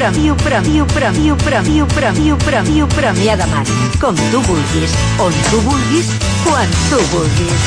premi, 0.00 0.32
premi, 0.32 0.82
premi, 0.94 1.32
premi, 1.44 1.84
premi, 1.84 2.34
premi, 2.36 2.86
Premià 2.86 3.36
de 3.36 3.46
Mar. 3.52 3.66
Com 4.00 4.16
tu 4.30 4.40
vulguis, 4.48 4.92
on 5.18 5.32
tu 5.50 5.60
vulguis, 5.60 6.08
quan 6.44 6.68
tu 6.88 6.96
vulguis. 7.12 7.62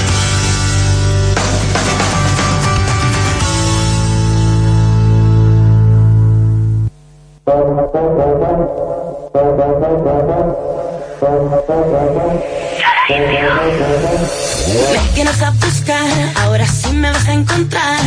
Me 14.92 15.00
tienes 15.14 15.42
a 15.44 15.52
buscar, 15.52 16.08
ahora 16.42 16.66
sí 16.66 16.94
me 16.94 17.12
vas 17.12 17.28
a 17.28 17.34
encontrar. 17.34 18.00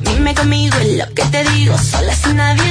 Dime 0.00 0.34
conmigo 0.34 0.76
en 0.80 0.98
lo 0.98 1.14
que 1.14 1.24
te 1.24 1.44
digo, 1.52 1.76
sola 1.76 2.14
sin 2.14 2.36
nadie 2.36 2.67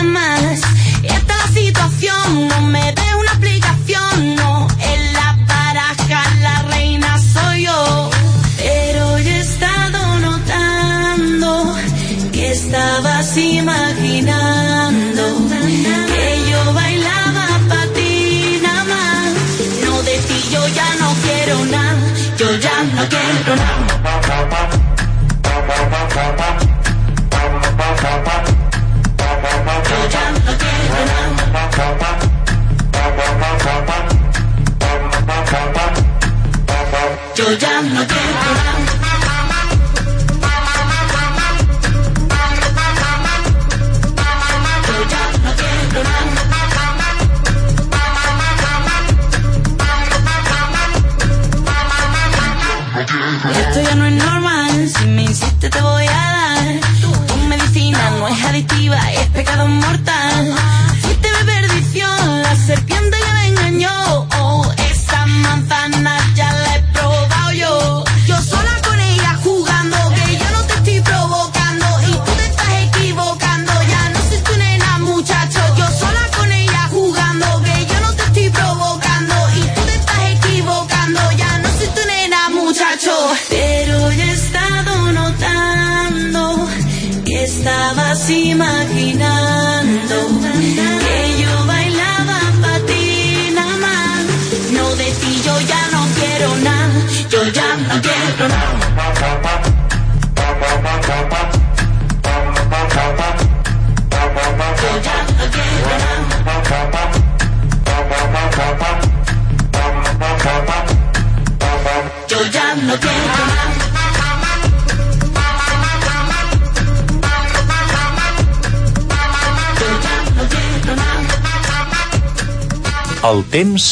El 123.37 123.43
temps 123.53 123.83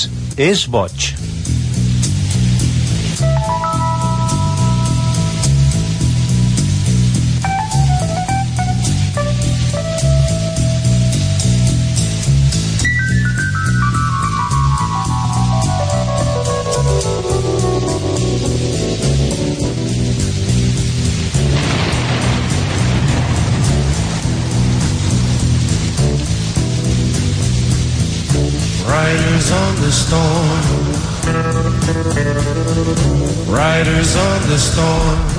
és 0.41 0.63
boig. 0.73 1.11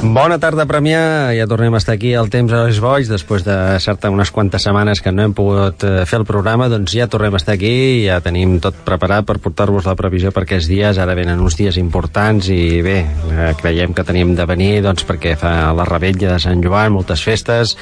Bona 0.06 0.36
tarda, 0.38 0.68
Premià. 0.70 1.32
Ja 1.34 1.48
tornem 1.50 1.74
a 1.74 1.80
estar 1.80 1.96
aquí 1.96 2.12
al 2.14 2.28
Temps 2.30 2.52
a 2.54 2.60
les 2.68 2.78
Boig. 2.78 3.08
Després 3.10 3.42
de 3.42 3.54
certa 3.82 4.10
unes 4.12 4.30
quantes 4.30 4.62
setmanes 4.62 5.00
que 5.02 5.10
no 5.10 5.24
hem 5.24 5.32
pogut 5.34 5.82
eh, 5.82 6.04
fer 6.06 6.20
el 6.20 6.26
programa, 6.28 6.68
doncs 6.70 6.94
ja 6.94 7.08
tornem 7.10 7.34
a 7.34 7.40
estar 7.40 7.56
aquí. 7.56 8.04
Ja 8.04 8.20
tenim 8.22 8.60
tot 8.62 8.76
preparat 8.86 9.26
per 9.26 9.40
portar-vos 9.42 9.88
la 9.88 9.96
previsió 9.98 10.30
per 10.30 10.44
aquests 10.44 10.68
dies. 10.70 11.00
Ara 11.02 11.16
venen 11.18 11.42
uns 11.42 11.56
dies 11.58 11.78
importants 11.80 12.50
i 12.54 12.84
bé, 12.86 13.00
eh, 13.32 13.48
creiem 13.58 13.96
que 13.96 14.04
tenim 14.06 14.36
de 14.38 14.46
venir 14.46 14.68
doncs, 14.84 15.02
perquè 15.08 15.34
fa 15.40 15.72
la 15.74 15.88
rebetlla 15.88 16.36
de 16.36 16.38
Sant 16.44 16.62
Joan, 16.62 16.94
moltes 16.94 17.26
festes, 17.26 17.74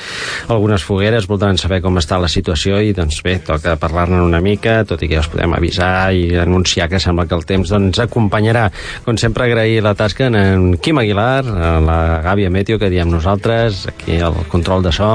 algunes 0.48 0.86
fogueres, 0.86 1.28
voldran 1.28 1.60
saber 1.60 1.82
com 1.84 2.00
està 2.00 2.16
la 2.22 2.32
situació 2.32 2.80
i 2.80 2.96
doncs 2.96 3.20
bé, 3.26 3.36
toca 3.44 3.76
parlar-ne 3.76 4.22
una 4.24 4.40
mica, 4.40 4.78
tot 4.88 5.04
i 5.04 5.10
que 5.10 5.18
ja 5.18 5.26
us 5.26 5.30
podem 5.34 5.58
avisar 5.58 5.92
i 6.16 6.32
anunciar 6.40 6.88
que 6.88 7.02
sembla 7.02 7.28
que 7.28 7.36
el 7.36 7.44
temps 7.44 7.74
doncs, 7.74 8.00
acompanyarà. 8.06 8.70
Com 9.04 9.20
sempre, 9.20 9.50
agrair 9.50 9.84
la 9.84 9.96
tasca 9.98 10.32
en, 10.32 10.78
Quim 10.80 11.04
Aguilar, 11.04 11.44
a 11.44 11.76
Gàbia 12.22 12.50
Meteo, 12.50 12.78
que 12.78 12.90
diem 12.92 13.10
nosaltres, 13.10 13.86
aquí 13.90 14.18
el 14.20 14.36
control 14.52 14.84
de 14.84 14.92
so, 14.94 15.10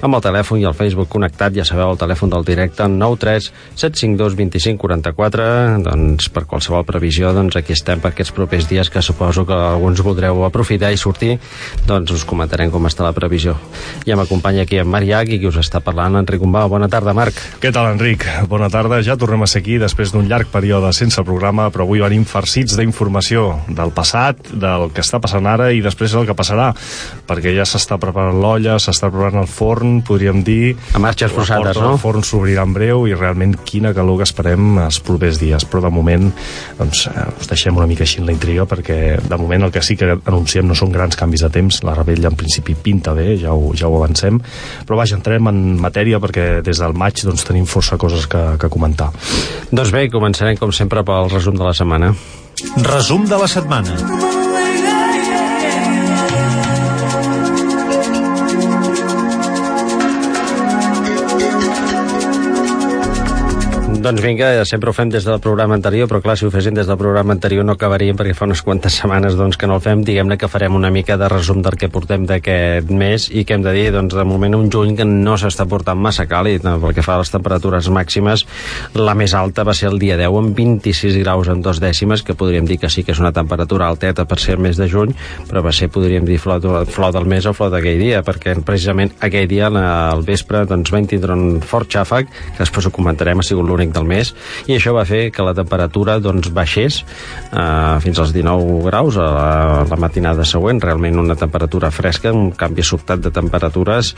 amb 0.00 0.18
el 0.18 0.24
telèfon 0.24 0.62
i 0.62 0.66
el 0.68 0.76
Facebook 0.78 1.10
connectat, 1.12 1.56
ja 1.56 1.66
sabeu, 1.68 1.92
el 1.92 2.00
telèfon 2.00 2.32
del 2.32 2.46
directe, 2.46 2.88
93 2.88 3.50
752 3.74 4.38
25 4.38 4.80
44, 4.80 5.48
doncs 5.84 6.30
per 6.32 6.44
qualsevol 6.48 6.86
previsió, 6.88 7.32
doncs 7.36 7.58
aquí 7.58 7.74
estem 7.76 8.00
per 8.00 8.12
aquests 8.12 8.32
propers 8.36 8.68
dies 8.70 8.90
que 8.90 9.02
suposo 9.02 9.44
que 9.48 9.56
alguns 9.56 10.00
voldreu 10.04 10.44
aprofitar 10.46 10.92
i 10.92 11.00
sortir, 11.00 11.36
doncs 11.86 12.14
us 12.14 12.24
comentarem 12.28 12.70
com 12.70 12.86
està 12.88 13.04
la 13.04 13.14
previsió. 13.16 13.56
Ja 14.06 14.16
m'acompanya 14.18 14.64
aquí 14.64 14.78
en 14.78 14.88
Marc 14.88 15.08
i 15.08 15.38
qui 15.40 15.48
us 15.48 15.56
està 15.60 15.80
parlant, 15.84 16.18
Enric 16.20 16.42
Umbau. 16.44 16.68
Bona 16.68 16.88
tarda, 16.90 17.14
Marc. 17.16 17.38
Què 17.62 17.72
tal, 17.72 17.90
Enric? 17.94 18.26
Bona 18.50 18.68
tarda. 18.72 19.00
Ja 19.04 19.16
tornem 19.16 19.42
a 19.42 19.48
ser 19.50 19.62
aquí 19.62 19.78
després 19.80 20.12
d'un 20.12 20.28
llarg 20.28 20.50
període 20.52 20.90
sense 20.96 21.22
programa, 21.24 21.68
però 21.72 21.86
avui 21.86 22.02
venim 22.04 22.26
farcits 22.28 22.76
d'informació 22.78 23.46
del 23.68 23.92
passat, 23.96 24.52
del 24.52 24.90
que 24.94 25.04
està 25.04 25.20
passant 25.22 25.46
ara 25.48 25.70
i 25.72 25.82
després 25.84 26.14
el 26.18 26.28
que 26.28 26.36
passarà, 26.38 26.70
perquè 27.28 27.52
ja 27.56 27.66
s'està 27.68 27.98
preparant 28.00 28.38
l'olla, 28.40 28.78
s'està 28.82 29.10
preparant 29.10 29.42
el 29.42 29.50
forn, 29.50 29.98
podríem 30.06 30.42
dir... 30.46 30.76
A 30.94 31.02
marxes 31.02 31.34
forçades, 31.34 31.76
no? 31.76 31.92
del 31.92 32.00
forn 32.02 32.24
s'obrirà 32.26 32.64
en 32.66 32.74
breu 32.76 33.06
i 33.10 33.16
realment 33.16 33.56
quina 33.68 33.92
calor 33.96 34.20
que 34.20 34.28
esperem 34.28 34.78
els 34.84 35.00
propers 35.04 35.40
dies. 35.42 35.66
Però 35.68 35.82
de 35.84 35.92
moment 35.92 36.30
doncs, 36.78 37.06
eh, 37.10 37.26
us 37.40 37.50
deixem 37.50 37.76
una 37.76 37.88
mica 37.90 38.06
així 38.06 38.22
en 38.22 38.28
la 38.28 38.36
intriga 38.36 38.66
perquè 38.68 39.18
de 39.24 39.40
moment 39.40 39.68
el 39.68 39.74
que 39.74 39.82
sí 39.84 39.98
que 39.98 40.14
anunciem 40.16 40.68
no 40.68 40.76
són 40.78 40.94
grans 40.94 41.18
canvis 41.18 41.44
de 41.46 41.52
temps. 41.58 41.82
La 41.86 41.96
rebella 41.98 42.32
en 42.32 42.38
principi 42.38 42.76
pinta 42.78 43.14
bé, 43.16 43.32
ja 43.40 43.54
ho, 43.56 43.72
ja 43.76 43.90
ho 43.90 43.98
avancem. 44.00 44.40
Però 44.86 44.98
vaja, 45.00 45.18
entrem 45.18 45.50
en 45.50 45.62
matèria 45.82 46.22
perquè 46.22 46.48
des 46.64 46.82
del 46.82 46.96
maig 46.98 47.24
doncs, 47.26 47.46
tenim 47.48 47.68
força 47.68 47.98
coses 48.00 48.28
que, 48.30 48.44
que 48.60 48.72
comentar. 48.72 49.10
Doncs 49.70 49.94
bé, 49.94 50.08
començarem 50.12 50.58
com 50.60 50.72
sempre 50.74 51.04
pel 51.06 51.32
resum 51.32 51.58
de 51.58 51.66
la 51.66 51.76
setmana. 51.76 52.14
Resum 52.88 53.26
de 53.28 53.38
la 53.38 53.48
setmana. 53.50 54.37
Doncs 64.08 64.22
vinga, 64.24 64.64
sempre 64.64 64.88
ho 64.88 64.94
fem 64.96 65.10
des 65.12 65.26
del 65.28 65.36
programa 65.44 65.74
anterior, 65.76 66.08
però 66.08 66.22
clar, 66.24 66.34
si 66.40 66.46
ho 66.46 66.48
fessin 66.48 66.72
des 66.72 66.86
del 66.88 66.96
programa 66.96 67.34
anterior 67.34 67.66
no 67.68 67.74
acabaríem 67.76 68.16
perquè 68.16 68.32
fa 68.32 68.46
unes 68.46 68.62
quantes 68.64 68.94
setmanes 68.96 69.34
doncs, 69.36 69.58
que 69.60 69.66
no 69.68 69.74
el 69.76 69.82
fem. 69.84 70.00
Diguem-ne 70.00 70.38
que 70.40 70.48
farem 70.48 70.78
una 70.78 70.88
mica 70.88 71.18
de 71.20 71.26
resum 71.28 71.58
del 71.60 71.74
que 71.76 71.90
portem 71.92 72.24
d'aquest 72.24 72.88
mes 72.88 73.26
i 73.28 73.42
que 73.44 73.58
hem 73.58 73.66
de 73.66 73.74
dir, 73.76 73.90
doncs, 73.92 74.16
de 74.16 74.24
moment 74.24 74.56
un 74.56 74.70
juny 74.72 74.94
que 74.96 75.04
no 75.04 75.34
s'està 75.36 75.66
portant 75.68 76.00
massa 76.00 76.24
càlid 76.24 76.64
no? 76.64 76.78
pel 76.80 76.94
que 76.96 77.04
fa 77.04 77.18
a 77.18 77.20
les 77.20 77.32
temperatures 77.34 77.90
màximes. 77.92 78.46
La 78.96 79.12
més 79.12 79.34
alta 79.36 79.66
va 79.68 79.74
ser 79.76 79.90
el 79.90 80.00
dia 80.00 80.16
10 80.16 80.38
amb 80.40 80.56
26 80.56 81.20
graus 81.20 81.52
en 81.52 81.60
dos 81.60 81.76
dècimes, 81.84 82.24
que 82.24 82.32
podríem 82.32 82.64
dir 82.64 82.80
que 82.80 82.88
sí 82.88 83.04
que 83.04 83.12
és 83.12 83.20
una 83.20 83.34
temperatura 83.36 83.90
alteta 83.92 84.24
per 84.24 84.40
ser 84.40 84.56
el 84.56 84.64
mes 84.70 84.80
de 84.80 84.88
juny, 84.88 85.12
però 85.52 85.60
va 85.68 85.74
ser, 85.76 85.90
podríem 85.92 86.24
dir, 86.24 86.40
flor, 86.40 86.64
flor 86.88 87.12
del 87.12 87.28
mes 87.28 87.44
o 87.44 87.52
flor 87.52 87.76
d'aquell 87.76 88.00
dia, 88.00 88.24
perquè 88.24 88.56
precisament 88.64 89.12
aquell 89.20 89.52
dia 89.52 89.68
al 89.68 90.24
vespre 90.24 90.64
doncs, 90.64 90.96
vam 90.96 91.12
tindre 91.12 91.36
un 91.36 91.60
fort 91.60 91.92
xàfec, 91.92 92.32
que 92.56 92.64
després 92.64 92.88
ho 92.88 92.96
comentarem, 93.02 93.44
ha 93.44 93.50
sigut 93.52 93.68
l'únic 93.68 93.97
del 93.98 94.06
mes, 94.08 94.32
i 94.70 94.76
això 94.76 94.94
va 94.94 95.04
fer 95.08 95.28
que 95.34 95.46
la 95.46 95.56
temperatura 95.56 96.18
doncs, 96.22 96.52
baixés 96.54 97.00
eh, 97.02 97.98
fins 98.04 98.22
als 98.22 98.32
19 98.36 98.84
graus 98.86 99.18
a 99.18 99.26
la, 99.26 99.50
la 99.90 100.00
matinada 100.00 100.46
següent, 100.46 100.80
realment 100.84 101.18
una 101.18 101.36
temperatura 101.38 101.90
fresca, 101.94 102.32
un 102.32 102.52
canvi 102.54 102.86
sobtat 102.86 103.24
de 103.24 103.34
temperatures, 103.34 104.14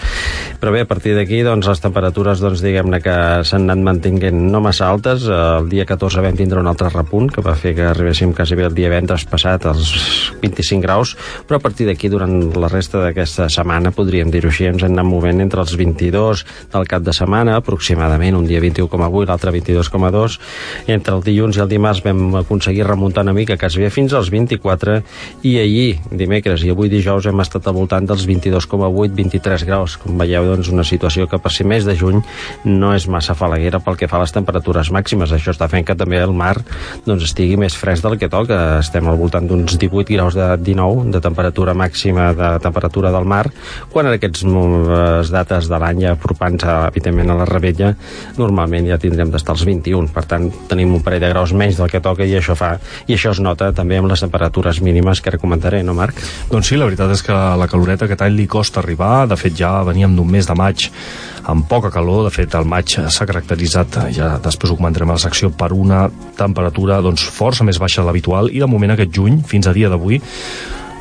però 0.61 0.75
bé, 0.77 0.85
a 0.85 0.91
partir 0.91 1.17
d'aquí 1.17 1.41
doncs, 1.47 1.71
les 1.71 1.81
temperatures 1.82 2.44
doncs, 2.44 2.61
diguem-ne 2.65 3.00
que 3.00 3.17
s'han 3.49 3.65
anat 3.69 3.85
mantinguent 3.88 4.44
no 4.53 4.61
massa 4.61 4.91
altes, 4.93 5.25
el 5.31 5.73
dia 5.73 5.88
14 5.88 6.25
vam 6.25 6.37
tindre 6.37 6.61
un 6.61 6.69
altre 6.69 6.93
repunt 6.93 7.31
que 7.33 7.44
va 7.44 7.56
fer 7.56 7.75
que 7.79 7.88
arribéssim 7.91 8.35
quasi 8.37 8.59
bé 8.59 8.69
el 8.69 8.76
dia 8.76 8.91
divendres 8.91 9.25
passat 9.31 9.69
als 9.71 9.93
25 10.43 10.83
graus, 10.83 11.15
però 11.47 11.61
a 11.61 11.62
partir 11.62 11.87
d'aquí 11.87 12.11
durant 12.11 12.50
la 12.59 12.69
resta 12.69 13.05
d'aquesta 13.05 13.49
setmana, 13.53 13.94
podríem 13.94 14.33
dir-ho 14.35 14.50
així, 14.50 14.67
ens 14.67 14.83
hem 14.83 14.97
anat 14.97 15.06
movent 15.06 15.44
entre 15.44 15.62
els 15.62 15.76
22 15.79 16.44
del 16.75 16.88
cap 16.91 17.06
de 17.06 17.15
setmana, 17.15 17.56
aproximadament 17.61 18.38
un 18.38 18.49
dia 18.50 18.61
21,8, 18.62 19.29
l'altre 19.31 19.55
22,2, 19.61 20.39
entre 20.89 21.15
el 21.17 21.25
dilluns 21.25 21.59
i 21.59 21.65
el 21.65 21.71
dimarts 21.71 22.03
vam 22.05 22.41
aconseguir 22.41 22.87
remuntar 22.89 23.25
una 23.27 23.35
mica 23.37 23.59
quasi 23.61 23.83
bé 23.83 23.91
fins 23.95 24.15
als 24.17 24.31
24 24.33 25.01
i 25.47 25.57
ahir, 25.61 26.01
dimecres 26.11 26.65
i 26.65 26.73
avui 26.73 26.91
dijous 26.93 27.29
hem 27.31 27.45
estat 27.45 27.69
al 27.69 27.77
voltant 27.77 28.09
dels 28.09 28.27
22,8 28.29 29.15
23 29.21 29.67
graus, 29.69 29.97
com 30.01 30.19
veieu 30.19 30.47
doncs 30.49 30.71
una 30.73 30.85
situació 30.87 31.29
que 31.31 31.39
per 31.39 31.53
ser 31.53 31.67
mes 31.69 31.87
de 31.87 31.97
juny 31.99 32.21
no 32.65 32.95
és 32.97 33.07
massa 33.11 33.37
falaguera 33.39 33.81
pel 33.85 33.99
que 34.01 34.09
fa 34.11 34.19
a 34.19 34.25
les 34.25 34.35
temperatures 34.35 34.91
màximes, 34.95 35.33
això 35.33 35.55
està 35.55 35.69
fent 35.71 35.87
que 35.87 35.97
també 35.99 36.21
el 36.21 36.35
mar 36.37 36.57
doncs 37.07 37.29
estigui 37.29 37.59
més 37.61 37.77
fresc 37.77 38.05
del 38.07 38.19
que 38.21 38.31
toca. 38.33 38.81
Estem 38.81 39.09
al 39.09 39.19
voltant 39.21 39.47
d'uns 39.49 39.77
18 39.81 40.15
graus 40.15 40.37
de 40.39 40.47
19 40.61 41.11
de 41.15 41.21
temperatura 41.23 41.75
màxima 41.77 42.31
de 42.37 42.51
temperatura 42.62 43.12
del 43.12 43.27
mar, 43.29 43.47
quan 43.93 44.09
en 44.09 44.17
aquestes 44.17 45.31
dates 45.33 45.69
de 45.71 45.81
l'any 45.81 46.05
ja 46.05 46.15
apropant-se 46.17 46.71
evidentment 46.89 47.33
a 47.33 47.39
la 47.43 47.49
rebella, 47.49 47.93
normalment 48.39 48.89
ja 48.89 48.99
tindrem 49.01 49.33
d'estar 49.33 49.50
als 49.50 49.64
21, 49.67 50.11
per 50.14 50.25
tant 50.31 50.49
tenim 50.70 50.94
un 50.97 51.02
parell 51.05 51.23
de 51.25 51.31
graus 51.32 51.52
menys 51.56 51.81
del 51.81 51.91
que 51.93 52.02
toca 52.02 52.26
i 52.26 52.37
això 52.38 52.56
fa 52.58 52.73
i 53.06 53.17
això 53.17 53.35
es 53.35 53.41
nota 53.43 53.70
també 53.76 53.99
amb 54.00 54.11
les 54.11 54.23
temperatures 54.23 54.81
mínimes 54.85 55.20
que 55.20 55.32
ara 55.32 55.41
comentaré, 55.43 55.82
no 55.87 55.94
Marc? 55.99 56.23
Doncs 56.50 56.70
sí, 56.70 56.79
la 56.81 56.88
veritat 56.88 57.12
és 57.14 57.25
que 57.26 57.35
la 57.35 57.69
caloreta 57.70 58.06
aquest 58.06 58.25
any 58.26 58.37
li 58.38 58.49
costa 58.50 58.81
arribar, 58.82 59.26
de 59.31 59.38
fet 59.41 59.56
ja 59.58 59.81
veníem 59.87 60.17
d'un 60.17 60.31
mes 60.31 60.49
de 60.49 60.56
maig 60.58 60.88
amb 61.50 61.67
poca 61.69 61.91
calor, 61.91 62.26
de 62.29 62.35
fet 62.35 62.55
el 62.55 62.69
maig 62.69 62.97
s'ha 63.00 63.26
caracteritzat, 63.26 64.00
ja 64.14 64.35
després 64.43 64.73
ho 64.73 64.79
comentarem 64.79 65.11
a 65.11 65.17
la 65.19 65.23
secció, 65.23 65.50
per 65.50 65.73
una 65.75 66.05
temperatura 66.38 67.00
doncs, 67.05 67.25
força 67.35 67.67
més 67.67 67.81
baixa 67.81 68.02
de 68.02 68.08
l'habitual 68.08 68.52
i 68.52 68.61
de 68.62 68.69
moment 68.70 68.94
aquest 68.94 69.14
juny, 69.17 69.41
fins 69.49 69.67
a 69.67 69.75
dia 69.76 69.91
d'avui, 69.91 70.20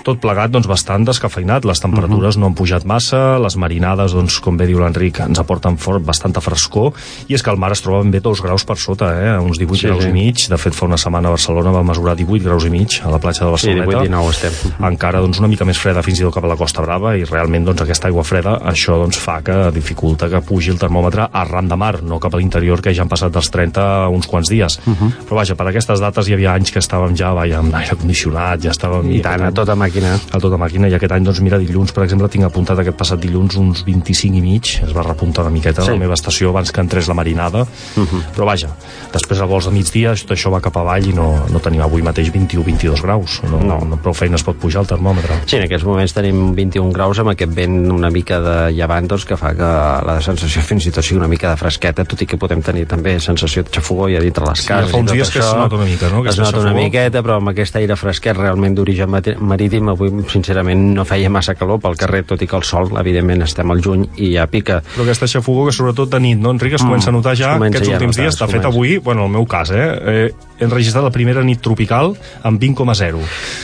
tot 0.09 0.21
plegat 0.23 0.51
doncs, 0.53 0.67
bastant 0.69 1.05
descafeinat. 1.07 1.65
Les 1.65 1.79
temperatures 1.79 2.35
uh 2.35 2.37
-huh. 2.37 2.41
no 2.41 2.47
han 2.47 2.57
pujat 2.57 2.85
massa, 2.85 3.39
les 3.39 3.55
marinades, 3.55 4.13
doncs, 4.13 4.39
com 4.39 4.57
bé 4.57 4.65
diu 4.67 4.79
l'Enric, 4.79 5.19
ens 5.19 5.39
aporten 5.39 5.77
fort 5.77 6.03
bastanta 6.03 6.41
frescor, 6.41 6.93
i 7.27 7.33
és 7.33 7.43
que 7.43 7.51
el 7.51 7.57
mar 7.57 7.71
es 7.71 7.81
troba 7.81 8.01
ben 8.01 8.11
bé 8.11 8.19
dos 8.19 8.41
graus 8.41 8.63
per 8.65 8.77
sota, 8.77 9.11
eh? 9.13 9.37
uns 9.39 9.57
18 9.57 9.79
sí, 9.79 9.87
graus 9.87 10.03
sí. 10.03 10.09
i 10.09 10.13
mig. 10.13 10.49
De 10.49 10.57
fet, 10.57 10.73
fa 10.73 10.85
una 10.85 10.97
setmana 10.97 11.27
a 11.29 11.31
Barcelona 11.31 11.71
va 11.71 11.83
mesurar 11.83 12.15
18 12.15 12.43
graus 12.43 12.65
i 12.65 12.69
mig 12.69 13.01
a 13.03 13.09
la 13.09 13.19
platja 13.19 13.45
de 13.45 13.51
Barcelona. 13.51 13.83
Sí, 13.83 13.89
18 13.89 14.05
i 14.05 14.09
9 14.09 14.29
estem. 14.29 14.73
Encara 14.89 15.19
doncs, 15.19 15.39
una 15.39 15.47
mica 15.47 15.65
més 15.65 15.77
freda 15.77 16.03
fins 16.03 16.19
i 16.19 16.23
tot 16.23 16.33
cap 16.33 16.43
a 16.43 16.47
la 16.47 16.57
Costa 16.57 16.81
Brava, 16.81 17.15
i 17.15 17.23
realment 17.23 17.65
doncs, 17.65 17.81
aquesta 17.81 18.07
aigua 18.07 18.23
freda, 18.23 18.59
això 18.63 18.97
doncs, 18.97 19.17
fa 19.17 19.41
que 19.41 19.71
dificulta 19.71 20.29
que 20.29 20.41
pugi 20.41 20.71
el 20.71 20.79
termòmetre 20.79 21.29
arran 21.31 21.67
de 21.67 21.75
mar, 21.75 22.01
no 22.03 22.19
cap 22.19 22.33
a 22.33 22.37
l'interior, 22.37 22.81
que 22.81 22.93
ja 22.93 23.03
han 23.03 23.09
passat 23.11 23.33
dels 23.33 23.49
30 23.51 24.07
uns 24.09 24.27
quants 24.27 24.49
dies. 24.49 24.79
Uh 24.85 24.93
-huh. 24.93 25.11
Però 25.27 25.35
vaja, 25.35 25.55
per 25.55 25.67
aquestes 25.67 25.99
dates 25.99 26.27
hi 26.27 26.33
havia 26.33 26.53
anys 26.53 26.71
que 26.71 26.79
estàvem 26.79 27.15
ja 27.15 27.33
vaja, 27.33 27.59
amb 27.59 27.73
aire 27.75 27.95
condicionat, 27.95 28.61
ja 28.63 28.71
estàvem... 28.71 29.11
I 29.11 29.21
tant, 29.21 29.41
a 29.41 29.51
tota 29.51 29.75
màquina. 29.99 30.19
A 30.31 30.39
tota 30.39 30.57
màquina, 30.57 30.89
i 30.89 30.95
aquest 30.95 31.13
any, 31.15 31.25
doncs 31.25 31.41
mira, 31.43 31.59
dilluns, 31.59 31.91
per 31.95 32.03
exemple, 32.05 32.29
tinc 32.31 32.45
apuntat 32.47 32.79
aquest 32.79 32.97
passat 32.97 33.19
dilluns 33.21 33.57
uns 33.59 33.83
25 33.87 34.37
i 34.37 34.41
mig, 34.41 34.71
es 34.85 34.93
va 34.95 35.03
repuntar 35.05 35.45
una 35.45 35.53
miqueta 35.53 35.83
sí. 35.83 35.91
la 35.91 35.99
meva 35.99 36.15
estació 36.17 36.51
abans 36.53 36.71
que 36.71 36.81
entrés 36.81 37.07
la 37.07 37.15
marinada, 37.17 37.63
uh 37.63 38.03
-huh. 38.03 38.21
però 38.35 38.45
vaja, 38.45 38.69
després 39.11 39.41
a 39.41 39.45
vols 39.45 39.65
de 39.65 39.71
migdia, 39.71 40.15
tot 40.15 40.31
això 40.31 40.51
va 40.51 40.61
cap 40.61 40.75
avall 40.77 41.07
i 41.07 41.13
no, 41.13 41.45
no 41.49 41.59
tenim 41.59 41.81
avui 41.81 42.01
mateix 42.01 42.31
21 42.31 42.63
22 42.63 43.01
graus, 43.01 43.41
no, 43.43 43.59
no. 43.59 43.79
no 43.85 43.97
prou 43.97 44.13
feina 44.13 44.35
es 44.35 44.43
pot 44.43 44.55
pujar 44.57 44.81
el 44.81 44.87
termòmetre. 44.87 45.41
Sí, 45.45 45.57
en 45.57 45.63
aquests 45.63 45.85
moments 45.85 46.13
tenim 46.13 46.53
21 46.55 46.91
graus 46.91 47.19
amb 47.19 47.29
aquest 47.29 47.53
vent 47.53 47.91
una 47.91 48.09
mica 48.09 48.39
de 48.39 48.71
llevant, 48.71 49.07
doncs, 49.07 49.25
que 49.25 49.37
fa 49.37 49.53
que 49.53 49.69
la 50.05 50.21
sensació 50.21 50.61
fins 50.61 50.85
i 50.85 50.91
tot 50.91 51.03
sigui 51.03 51.19
una 51.19 51.27
mica 51.27 51.49
de 51.49 51.57
fresqueta, 51.57 52.05
tot 52.05 52.21
i 52.21 52.25
que 52.25 52.37
podem 52.37 52.61
tenir 52.61 52.85
també 52.87 53.19
sensació 53.19 53.63
de 53.63 53.69
xafogó 53.69 54.09
ja 54.09 54.19
dintre 54.19 54.45
les 54.45 54.65
cases. 54.65 54.87
Sí, 54.87 54.91
fa 54.91 54.97
uns 54.97 55.11
dies 55.11 55.29
que 55.29 55.39
es 55.39 55.53
nota 55.53 55.75
una 55.75 55.85
mica, 55.85 56.09
no? 56.09 56.25
Es 56.25 56.37
nota 56.37 56.51
xafogó. 56.51 56.69
una 56.69 56.73
miqueta, 56.73 57.23
però 57.23 57.37
amb 57.37 57.49
aquest 57.49 57.75
aire 57.75 57.95
fresquet 57.95 58.37
realment 58.37 58.75
d'origen 58.75 59.09
marítim, 59.79 59.89
avui, 59.89 60.11
sincerament, 60.31 60.93
no 60.95 61.05
feia 61.05 61.29
massa 61.29 61.55
calor 61.55 61.79
pel 61.81 61.97
carrer, 61.97 62.23
tot 62.27 62.41
i 62.41 62.47
que 62.47 62.57
el 62.57 62.63
sol, 62.63 62.91
evidentment, 62.99 63.43
estem 63.43 63.69
al 63.71 63.81
juny 63.81 64.05
i 64.17 64.33
ja 64.35 64.47
pica. 64.47 64.81
Però 64.93 65.05
aquesta 65.05 65.27
xafogó 65.27 65.67
que 65.67 65.75
sobretot 65.75 66.11
de 66.11 66.19
nit, 66.19 66.39
no, 66.39 66.51
Enric, 66.51 66.75
es 66.75 66.83
mm, 66.83 66.89
comença 66.89 67.09
a 67.09 67.15
notar 67.15 67.35
ja 67.39 67.55
aquests 67.55 67.87
ja 67.87 67.97
últims 67.97 68.17
notar, 68.17 68.27
dies. 68.27 68.39
De 68.39 68.47
fet, 68.51 68.65
avui, 68.65 68.97
bueno, 69.03 69.25
el 69.25 69.33
meu 69.33 69.47
cas, 69.49 69.71
eh, 69.71 69.87
eh, 70.13 70.29
hem 70.59 70.71
registrat 70.73 71.05
la 71.05 71.13
primera 71.15 71.43
nit 71.45 71.61
tropical 71.63 72.13
amb 72.43 72.59
20,0 72.61 73.21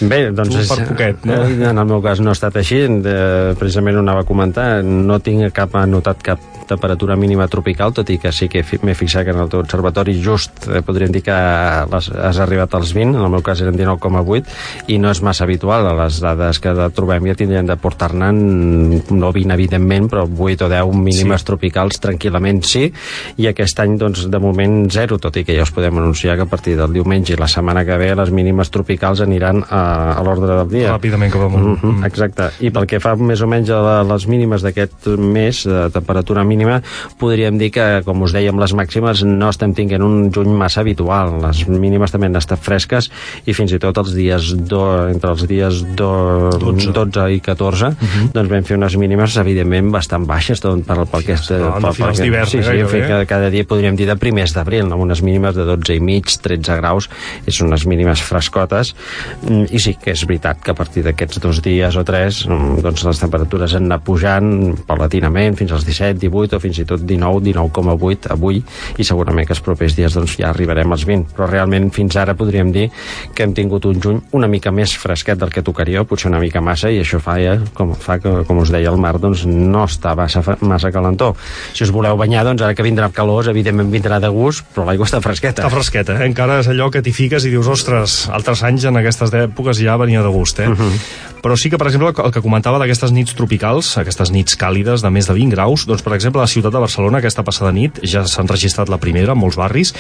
Bé, 0.08 0.22
doncs... 0.32 0.54
Tu 0.54 0.62
és, 0.64 0.72
per 0.72 0.88
poquet, 0.88 1.26
no? 1.28 1.42
En 1.44 1.78
el 1.78 1.90
meu 1.90 2.02
cas 2.06 2.22
no 2.24 2.32
ha 2.32 2.38
estat 2.38 2.62
així, 2.62 2.86
de, 3.04 3.18
precisament 3.60 4.00
ho 4.00 4.06
anava 4.06 4.24
a 4.24 4.28
comentar, 4.28 4.70
no 4.84 5.20
tinc 5.24 5.52
cap, 5.56 5.76
notat 5.90 6.24
cap 6.24 6.55
temperatura 6.68 7.16
mínima 7.16 7.48
tropical, 7.52 7.94
tot 7.94 8.10
i 8.10 8.18
que 8.22 8.32
sí 8.36 8.50
que 8.52 8.64
m'he 8.82 8.96
fixat 8.98 9.26
que 9.26 9.34
en 9.34 9.42
el 9.44 9.50
teu 9.52 9.62
observatori 9.62 10.16
just 10.22 10.68
eh, 10.68 10.82
podríem 10.86 11.14
dir 11.14 11.22
que 11.26 11.36
les, 11.92 12.10
has 12.10 12.40
arribat 12.42 12.74
als 12.76 12.94
20, 12.96 13.16
en 13.16 13.26
el 13.26 13.32
meu 13.32 13.44
cas 13.46 13.62
eren 13.64 13.78
19,8, 13.78 14.56
i 14.92 14.98
no 15.02 15.12
és 15.14 15.22
massa 15.26 15.46
habitual. 15.46 15.86
A 15.86 15.94
les 16.04 16.20
dades 16.24 16.60
que 16.62 16.74
trobem 16.96 17.30
ja 17.30 17.38
tindrien 17.38 17.70
de 17.70 17.78
portar-ne, 17.80 18.32
no 18.34 19.32
20 19.36 19.56
evidentment, 19.56 20.10
però 20.12 20.26
8 20.26 20.68
o 20.68 20.72
10 20.72 20.96
mínimes 21.06 21.44
sí. 21.44 21.50
tropicals 21.52 22.02
tranquil·lament 22.04 22.64
sí, 22.66 22.88
i 23.42 23.50
aquest 23.52 23.80
any 23.84 23.98
doncs 24.02 24.26
de 24.32 24.42
moment 24.42 24.86
zero, 24.92 25.20
tot 25.22 25.38
i 25.38 25.46
que 25.46 25.56
ja 25.58 25.66
us 25.66 25.74
podem 25.76 26.02
anunciar 26.02 26.38
que 26.40 26.48
a 26.48 26.50
partir 26.50 26.76
del 26.80 26.94
diumenge 26.96 27.36
i 27.36 27.40
la 27.40 27.50
setmana 27.52 27.86
que 27.86 27.98
ve 28.02 28.12
les 28.16 28.32
mínimes 28.34 28.72
tropicals 28.74 29.22
aniran 29.24 29.64
a, 29.70 29.82
a 30.18 30.26
l'ordre 30.26 30.52
del 30.62 30.70
dia. 30.72 30.94
Ràpidament 30.96 31.32
que 31.32 31.42
va 31.42 31.50
molt. 31.50 31.66
Mm 31.66 31.78
-hmm, 31.82 32.06
exacte. 32.06 32.50
I 32.60 32.72
pel 32.72 32.88
que 32.88 33.00
fa 33.00 33.16
més 33.16 33.42
o 33.42 33.48
menys 33.48 33.70
a 33.70 34.04
les 34.04 34.28
mínimes 34.28 34.62
d'aquest 34.62 35.08
mes, 35.18 35.64
de 35.66 35.90
temperatura 35.90 36.44
mínima 36.44 36.55
mínima, 36.56 36.80
podríem 37.20 37.60
dir 37.60 37.72
que, 37.76 37.86
com 38.08 38.24
us 38.26 38.34
dèiem, 38.36 38.58
les 38.62 38.74
màximes 38.78 39.26
no 39.28 39.52
estem 39.52 39.76
tinguent 39.76 40.04
un 40.06 40.32
juny 40.34 40.56
massa 40.56 40.82
habitual. 40.82 41.36
Les 41.44 41.66
mínimes 41.68 42.16
també 42.16 42.32
han 42.32 42.40
estat 42.40 42.64
fresques 42.64 43.12
i 43.46 43.54
fins 43.54 43.76
i 43.76 43.82
tot 43.82 44.00
els 44.02 44.16
dies 44.16 44.54
do, 44.56 44.82
entre 45.12 45.36
els 45.36 45.46
dies 45.50 45.84
do, 46.00 46.12
12. 46.62 46.94
12 46.96 47.28
i 47.36 47.40
14 47.44 47.88
uh 47.88 47.94
-huh. 47.94 48.32
doncs 48.34 48.50
vam 48.50 48.64
fer 48.64 48.78
unes 48.78 48.96
mínimes 48.98 49.38
evidentment 49.38 49.92
bastant 49.92 50.26
baixes 50.26 50.60
tot 50.60 50.84
per, 50.86 51.06
pel 51.06 51.24
que 51.24 51.34
és, 51.34 51.48
pel, 51.48 51.72
pel, 51.82 51.94
pel, 51.98 52.14
d'hivern, 52.22 52.48
sí, 52.48 52.64
sí, 52.64 52.86
sí, 52.92 53.00
cada, 53.08 53.26
cada 53.26 53.50
dia 53.50 53.64
podríem 53.66 53.96
dir 53.96 54.08
de 54.08 54.16
primers 54.16 54.54
d'abril 54.54 54.92
amb 54.92 55.02
unes 55.02 55.22
mínimes 55.22 55.56
de 55.56 55.66
12 55.66 55.96
i 55.96 56.00
mig 56.00 56.26
13 56.26 56.78
graus 56.78 57.10
és 57.46 57.62
unes 57.62 57.86
mínimes 57.86 58.22
frescotes 58.22 58.96
mm, 59.50 59.66
i 59.72 59.80
sí 59.80 59.96
que 60.02 60.12
és 60.12 60.26
veritat 60.26 60.62
que 60.62 60.72
a 60.72 60.74
partir 60.74 61.04
d'aquests 61.04 61.40
dos 61.40 61.62
dies 61.62 61.96
o 61.96 62.04
tres 62.04 62.48
mm, 62.48 62.82
doncs 62.82 63.04
les 63.04 63.20
temperatures 63.20 63.74
han 63.76 63.86
anat 63.86 64.04
pujant 64.04 64.76
paulatinament 64.88 65.56
fins 65.58 65.72
als 65.72 65.86
17, 65.86 66.20
18 66.20 66.45
18 66.46 66.58
o 66.58 66.62
fins 66.64 66.80
i 66.82 66.86
tot 66.88 67.02
19, 67.02 67.44
19,8 67.50 68.32
avui 68.36 68.62
i 68.98 69.08
segurament 69.08 69.48
que 69.48 69.56
els 69.56 69.64
propers 69.66 69.96
dies 69.98 70.16
doncs, 70.16 70.38
ja 70.40 70.50
arribarem 70.52 70.92
als 70.94 71.06
20, 71.08 71.34
però 71.36 71.50
realment 71.50 71.92
fins 71.96 72.16
ara 72.20 72.36
podríem 72.38 72.72
dir 72.76 72.90
que 73.36 73.46
hem 73.46 73.54
tingut 73.58 73.86
un 73.90 74.02
juny 74.02 74.22
una 74.36 74.50
mica 74.52 74.72
més 74.72 74.96
fresquet 75.00 75.40
del 75.40 75.52
que 75.54 75.64
tocaria, 75.66 76.04
potser 76.08 76.30
una 76.32 76.42
mica 76.42 76.62
massa 76.64 76.92
i 76.92 77.00
això 77.02 77.20
fa, 77.24 77.38
ja, 77.42 77.58
com, 77.78 77.94
fa 78.00 78.18
que, 78.22 78.34
com 78.48 78.62
us 78.64 78.72
deia, 78.74 78.92
el 78.92 79.02
mar 79.02 79.16
doncs, 79.22 79.46
no 79.50 79.86
està 79.86 80.16
massa, 80.18 80.44
massa 80.62 80.92
calentó. 80.94 81.34
Si 81.74 81.86
us 81.86 81.94
voleu 81.94 82.18
banyar, 82.20 82.46
doncs 82.48 82.66
ara 82.66 82.76
que 82.78 82.86
vindrà 82.86 83.10
calor, 83.16 83.50
evidentment 83.52 83.92
vindrà 83.94 84.20
de 84.24 84.32
gust, 84.34 84.66
però 84.76 84.88
l'aigua 84.90 85.08
està 85.10 85.22
fresqueta. 85.24 85.66
Està 85.66 85.74
fresqueta, 85.74 86.18
eh? 86.20 86.30
encara 86.30 86.60
és 86.64 86.72
allò 86.72 86.90
que 86.94 87.04
t'hi 87.06 87.14
fiques 87.16 87.48
i 87.48 87.54
dius, 87.54 87.70
ostres, 87.72 88.26
altres 88.34 88.64
anys 88.68 88.88
en 88.90 89.02
aquestes 89.02 89.34
èpoques 89.46 89.82
ja 89.82 89.98
venia 90.02 90.24
de 90.26 90.34
gust, 90.34 90.60
eh? 90.60 90.70
Uh 90.72 90.78
-huh. 90.80 91.34
Però 91.46 91.54
sí 91.54 91.70
que, 91.70 91.78
per 91.78 91.92
exemple, 91.92 92.10
el 92.10 92.32
que 92.34 92.42
comentava 92.42 92.80
d'aquestes 92.82 93.12
nits 93.14 93.36
tropicals, 93.38 93.92
aquestes 94.02 94.32
nits 94.34 94.56
càlides 94.58 95.04
de 95.06 95.12
més 95.14 95.28
de 95.30 95.34
20 95.38 95.54
graus, 95.54 95.84
doncs, 95.86 96.02
per 96.02 96.16
exemple, 96.16 96.42
a 96.42 96.48
la 96.48 96.50
ciutat 96.50 96.74
de 96.74 96.80
Barcelona 96.82 97.20
aquesta 97.22 97.44
passada 97.46 97.70
nit 97.76 98.00
ja 98.02 98.24
s'ha 98.26 98.42
enregistrat 98.42 98.90
la 98.90 98.98
primera 98.98 99.36
en 99.36 99.38
molts 99.38 99.60
barris 99.60 99.92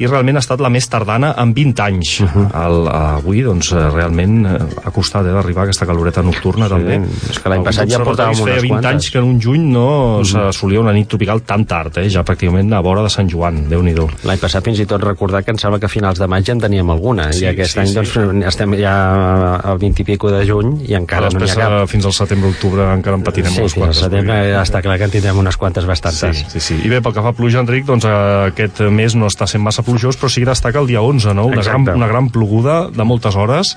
i 0.00 0.08
realment 0.08 0.40
ha 0.40 0.42
estat 0.44 0.62
la 0.64 0.70
més 0.72 0.88
tardana 0.88 1.34
en 1.36 1.52
20 1.52 1.82
anys. 1.84 2.14
Uh 2.24 2.30
-huh. 2.32 2.46
el, 2.62 2.88
avui, 2.88 3.42
doncs, 3.44 3.72
eh, 3.72 3.90
realment 3.90 4.46
ha 4.46 4.90
costat 4.90 5.26
eh, 5.26 5.34
d'arribar 5.36 5.64
aquesta 5.64 5.84
caloreta 5.84 6.22
nocturna, 6.22 6.64
Sí, 6.64 6.72
també. 6.72 7.00
és 7.30 7.38
que 7.40 7.48
l'any 7.50 7.64
passat 7.64 7.90
ja 7.90 7.98
portàvem 7.98 8.40
unes 8.40 8.62
20 8.62 8.68
quantes. 8.68 8.90
anys 8.90 9.10
que 9.10 9.18
en 9.18 9.24
un 9.24 9.38
juny 9.40 9.68
no 9.72 10.24
s'assolia 10.24 10.80
una 10.80 10.94
nit 10.94 11.08
tropical 11.08 11.42
tan 11.42 11.66
tard, 11.66 11.98
eh? 11.98 12.08
ja 12.08 12.24
pràcticament 12.24 12.72
a 12.72 12.80
vora 12.80 13.02
de 13.02 13.10
Sant 13.10 13.28
Joan, 13.28 13.68
déu 13.68 13.82
nhi 13.82 13.94
L'any 14.24 14.38
passat 14.38 14.64
fins 14.64 14.78
i 14.80 14.86
tot 14.86 15.02
recordar 15.02 15.44
que 15.44 15.50
em 15.50 15.58
sembla 15.58 15.78
que 15.78 15.86
a 15.86 15.88
finals 15.88 16.18
de 16.18 16.26
maig 16.26 16.46
ja 16.46 16.52
en 16.52 16.60
teníem 16.60 16.88
alguna 16.90 17.32
Sí, 17.32 17.44
i 17.44 17.48
aquest 17.48 17.72
sí, 17.72 17.80
any 17.80 17.86
sí. 17.88 17.94
doncs, 17.94 18.46
estem 18.46 18.74
ja 18.74 19.56
al 19.56 19.78
20 19.78 20.00
i 20.00 20.04
pico 20.04 20.30
de 20.30 20.46
juny 20.46 20.85
i 20.86 20.94
encara 20.98 21.28
no 21.30 21.40
n'hi 21.40 21.50
ha 21.50 21.54
cap. 21.56 21.88
fins 21.90 22.06
al 22.06 22.12
setembre-octubre 22.16 22.86
encara 22.94 23.16
en 23.18 23.22
patinem 23.26 23.52
Sí, 23.52 23.60
unes 23.60 23.74
quantes. 23.74 23.96
dir. 24.00 24.04
setembre 24.04 24.36
ja 24.52 24.62
està 24.62 24.82
clar 24.82 24.98
que 24.98 25.04
en 25.04 25.10
tindrem 25.10 25.38
unes 25.38 25.56
quantes 25.56 25.84
bastantes. 25.86 26.38
Sí, 26.38 26.44
sí, 26.56 26.60
sí. 26.60 26.80
I 26.84 26.88
bé, 26.88 27.00
pel 27.02 27.12
que 27.14 27.22
fa 27.22 27.28
a 27.30 27.36
pluja, 27.36 27.60
Enric, 27.60 27.84
doncs 27.86 28.04
eh, 28.04 28.12
aquest 28.52 28.80
mes 28.90 29.14
no 29.16 29.26
està 29.26 29.46
sent 29.46 29.62
massa 29.62 29.82
plujós, 29.82 30.16
però 30.16 30.28
sí 30.30 30.40
que 30.44 30.50
destaca 30.50 30.78
el 30.80 30.86
dia 30.86 31.02
11, 31.02 31.34
no? 31.34 31.46
Una 31.46 31.62
gran, 31.62 31.88
una 31.88 32.06
gran 32.06 32.30
ploguda 32.30 32.88
de 32.90 33.04
moltes 33.04 33.34
hores, 33.36 33.76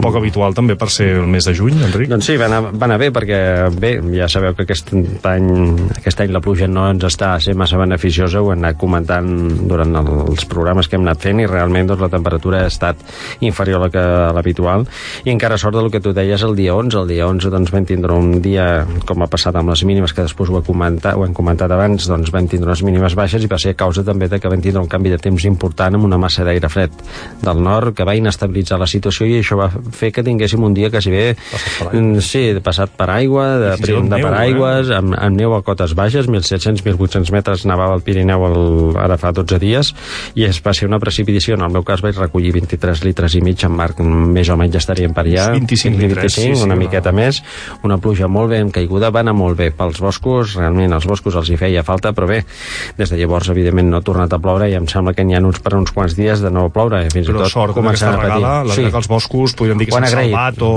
poc 0.00 0.16
habitual 0.16 0.54
també 0.54 0.76
per 0.76 0.90
ser 0.90 1.08
el 1.20 1.26
mes 1.26 1.44
de 1.44 1.54
juny, 1.54 1.80
Enric. 1.84 2.08
Doncs 2.10 2.26
sí, 2.26 2.36
va 2.36 2.46
anar, 2.46 2.62
va 2.74 2.86
anar 2.86 2.98
bé 2.98 3.10
perquè 3.12 3.70
bé, 3.74 3.94
ja 4.16 4.28
sabeu 4.28 4.54
que 4.54 4.62
aquest 4.68 4.92
any, 5.24 5.48
aquest 5.96 6.20
any 6.20 6.32
la 6.34 6.40
pluja 6.44 6.68
no 6.68 6.88
ens 6.90 7.04
està 7.08 7.32
sent 7.40 7.56
massa 7.56 7.78
beneficiosa, 7.80 8.40
ho 8.42 8.52
hem 8.52 8.58
anat 8.64 8.76
comentant 8.80 9.28
durant 9.68 9.94
els 9.96 10.44
programes 10.50 10.88
que 10.88 10.96
hem 10.96 11.02
anat 11.06 11.20
fent 11.22 11.40
i 11.40 11.46
realment 11.46 11.86
doncs, 11.90 12.00
la 12.02 12.08
temperatura 12.12 12.62
ha 12.64 12.66
estat 12.70 12.96
inferior 13.40 13.80
a 13.80 13.84
la 13.86 13.90
que 13.90 14.04
l'habitual 14.36 14.86
i 15.24 15.30
encara 15.30 15.58
sort 15.58 15.76
del 15.76 15.90
que 15.90 16.00
tu 16.00 16.12
deies 16.16 16.42
el 16.50 16.56
dia 16.58 16.74
11 16.74 16.98
el 17.00 17.08
dia 17.08 17.26
11 17.28 17.50
doncs 17.52 17.72
vam 17.74 17.86
tindre 17.88 18.16
un 18.16 18.40
dia 18.42 18.84
com 19.08 19.22
ha 19.22 19.28
passat 19.30 19.56
amb 19.56 19.72
les 19.72 19.84
mínimes 19.88 20.14
que 20.14 20.24
després 20.26 20.50
ho, 20.50 20.58
he 20.58 20.66
comentat, 20.66 21.16
ho 21.16 21.24
hem 21.26 21.34
comentat 21.36 21.72
abans 21.72 22.08
doncs 22.10 22.32
vam 22.34 22.48
tindre 22.50 22.70
unes 22.70 22.82
mínimes 22.86 23.16
baixes 23.18 23.44
i 23.44 23.50
va 23.50 23.58
ser 23.60 23.74
a 23.74 23.78
causa 23.78 24.04
també 24.06 24.28
de 24.28 24.40
que 24.40 24.50
vam 24.50 24.62
tindre 24.62 24.82
un 24.82 24.90
canvi 24.90 25.14
de 25.14 25.20
temps 25.22 25.46
important 25.48 25.96
amb 25.96 26.08
una 26.08 26.18
massa 26.20 26.44
d'aire 26.46 26.70
fred 26.72 26.94
del 27.42 27.62
nord 27.62 27.94
que 27.96 28.06
va 28.06 28.16
inestabilitzar 28.18 28.80
la 28.80 28.88
situació 28.90 29.28
i 29.28 29.38
això 29.40 29.58
va 29.60 29.70
fer 29.70 30.12
que 30.14 30.24
tinguéssim 30.26 30.62
un 30.66 30.74
dia 30.74 30.90
quasi 30.90 31.14
bé 31.14 31.24
mm, 31.34 32.20
sí, 32.24 32.44
passat 32.64 32.94
per 32.98 33.10
aigua 33.14 33.46
de, 33.62 33.72
tot 33.80 34.10
de 34.10 34.22
per 34.22 34.34
eh? 34.34 34.96
amb, 34.98 35.14
amb 35.16 35.36
neu 35.36 35.54
a 35.56 35.62
cotes 35.66 35.94
baixes 35.98 36.28
1.700-1.800 36.28 37.32
metres 37.34 37.66
nevava 37.68 37.96
al 37.96 38.04
Pirineu 38.06 38.46
el, 38.50 38.60
ara 39.00 39.18
fa 39.20 39.32
12 39.36 39.60
dies 39.62 39.94
i 40.34 40.46
es 40.48 40.60
va 40.64 40.74
ser 40.76 40.88
una 40.90 41.00
precipitació 41.02 41.56
en 41.58 41.64
el 41.66 41.74
meu 41.74 41.86
cas 41.86 42.02
vaig 42.04 42.18
recollir 42.18 42.52
23 42.58 43.04
litres 43.06 43.36
i 43.38 43.44
mig 43.44 43.62
en 43.66 43.74
marc 43.76 44.00
més 44.02 44.50
o 44.50 44.56
menys 44.60 44.78
estaríem 44.80 45.14
per 45.16 45.24
allà. 45.26 45.50
25 45.56 46.00
litres, 46.00 46.38
sí, 46.40 46.54
sí, 46.54 46.62
una 46.64 46.74
una- 46.74 46.80
miqueta 46.80 47.12
més 47.12 47.42
una 47.86 47.98
pluja 47.98 48.28
molt 48.28 48.50
ben 48.50 48.70
caiguda 48.70 49.10
va 49.10 49.20
anar 49.20 49.34
molt 49.34 49.56
bé 49.58 49.70
pels 49.70 50.00
boscos, 50.00 50.54
realment 50.58 50.92
als 50.92 51.06
boscos 51.06 51.36
els 51.36 51.50
hi 51.50 51.56
feia 51.60 51.82
falta, 51.86 52.12
però 52.16 52.26
bé, 52.28 52.44
des 52.98 53.10
de 53.10 53.16
llavors 53.20 53.48
evidentment 53.52 53.90
no 53.90 53.98
ha 53.98 54.04
tornat 54.06 54.32
a 54.32 54.38
ploure 54.38 54.68
i 54.70 54.74
em 54.78 54.86
sembla 54.88 55.14
que 55.14 55.24
n'hi 55.24 55.34
ha 55.36 55.40
uns 55.40 55.60
per 55.60 55.74
uns 55.76 55.90
quants 55.92 56.14
dies 56.16 56.40
de 56.40 56.50
no 56.50 56.68
ploure 56.70 57.02
i 57.06 57.10
fins 57.10 57.28
Però 57.28 57.40
i 57.40 57.42
tot 57.44 57.52
sort, 57.52 57.74
començant 57.74 58.12
aquesta 58.14 58.14
a 58.14 58.16
patir 58.16 58.34
regada, 58.40 58.64
la 58.64 58.74
sí. 58.74 58.84
sí. 58.84 58.90
que 58.90 58.96
els 59.02 59.08
boscos 59.08 59.54
podríem 59.58 59.78
dir 59.78 59.86
que 59.90 59.92
s'han 59.96 60.06
salvat 60.06 60.62
o, 60.62 60.72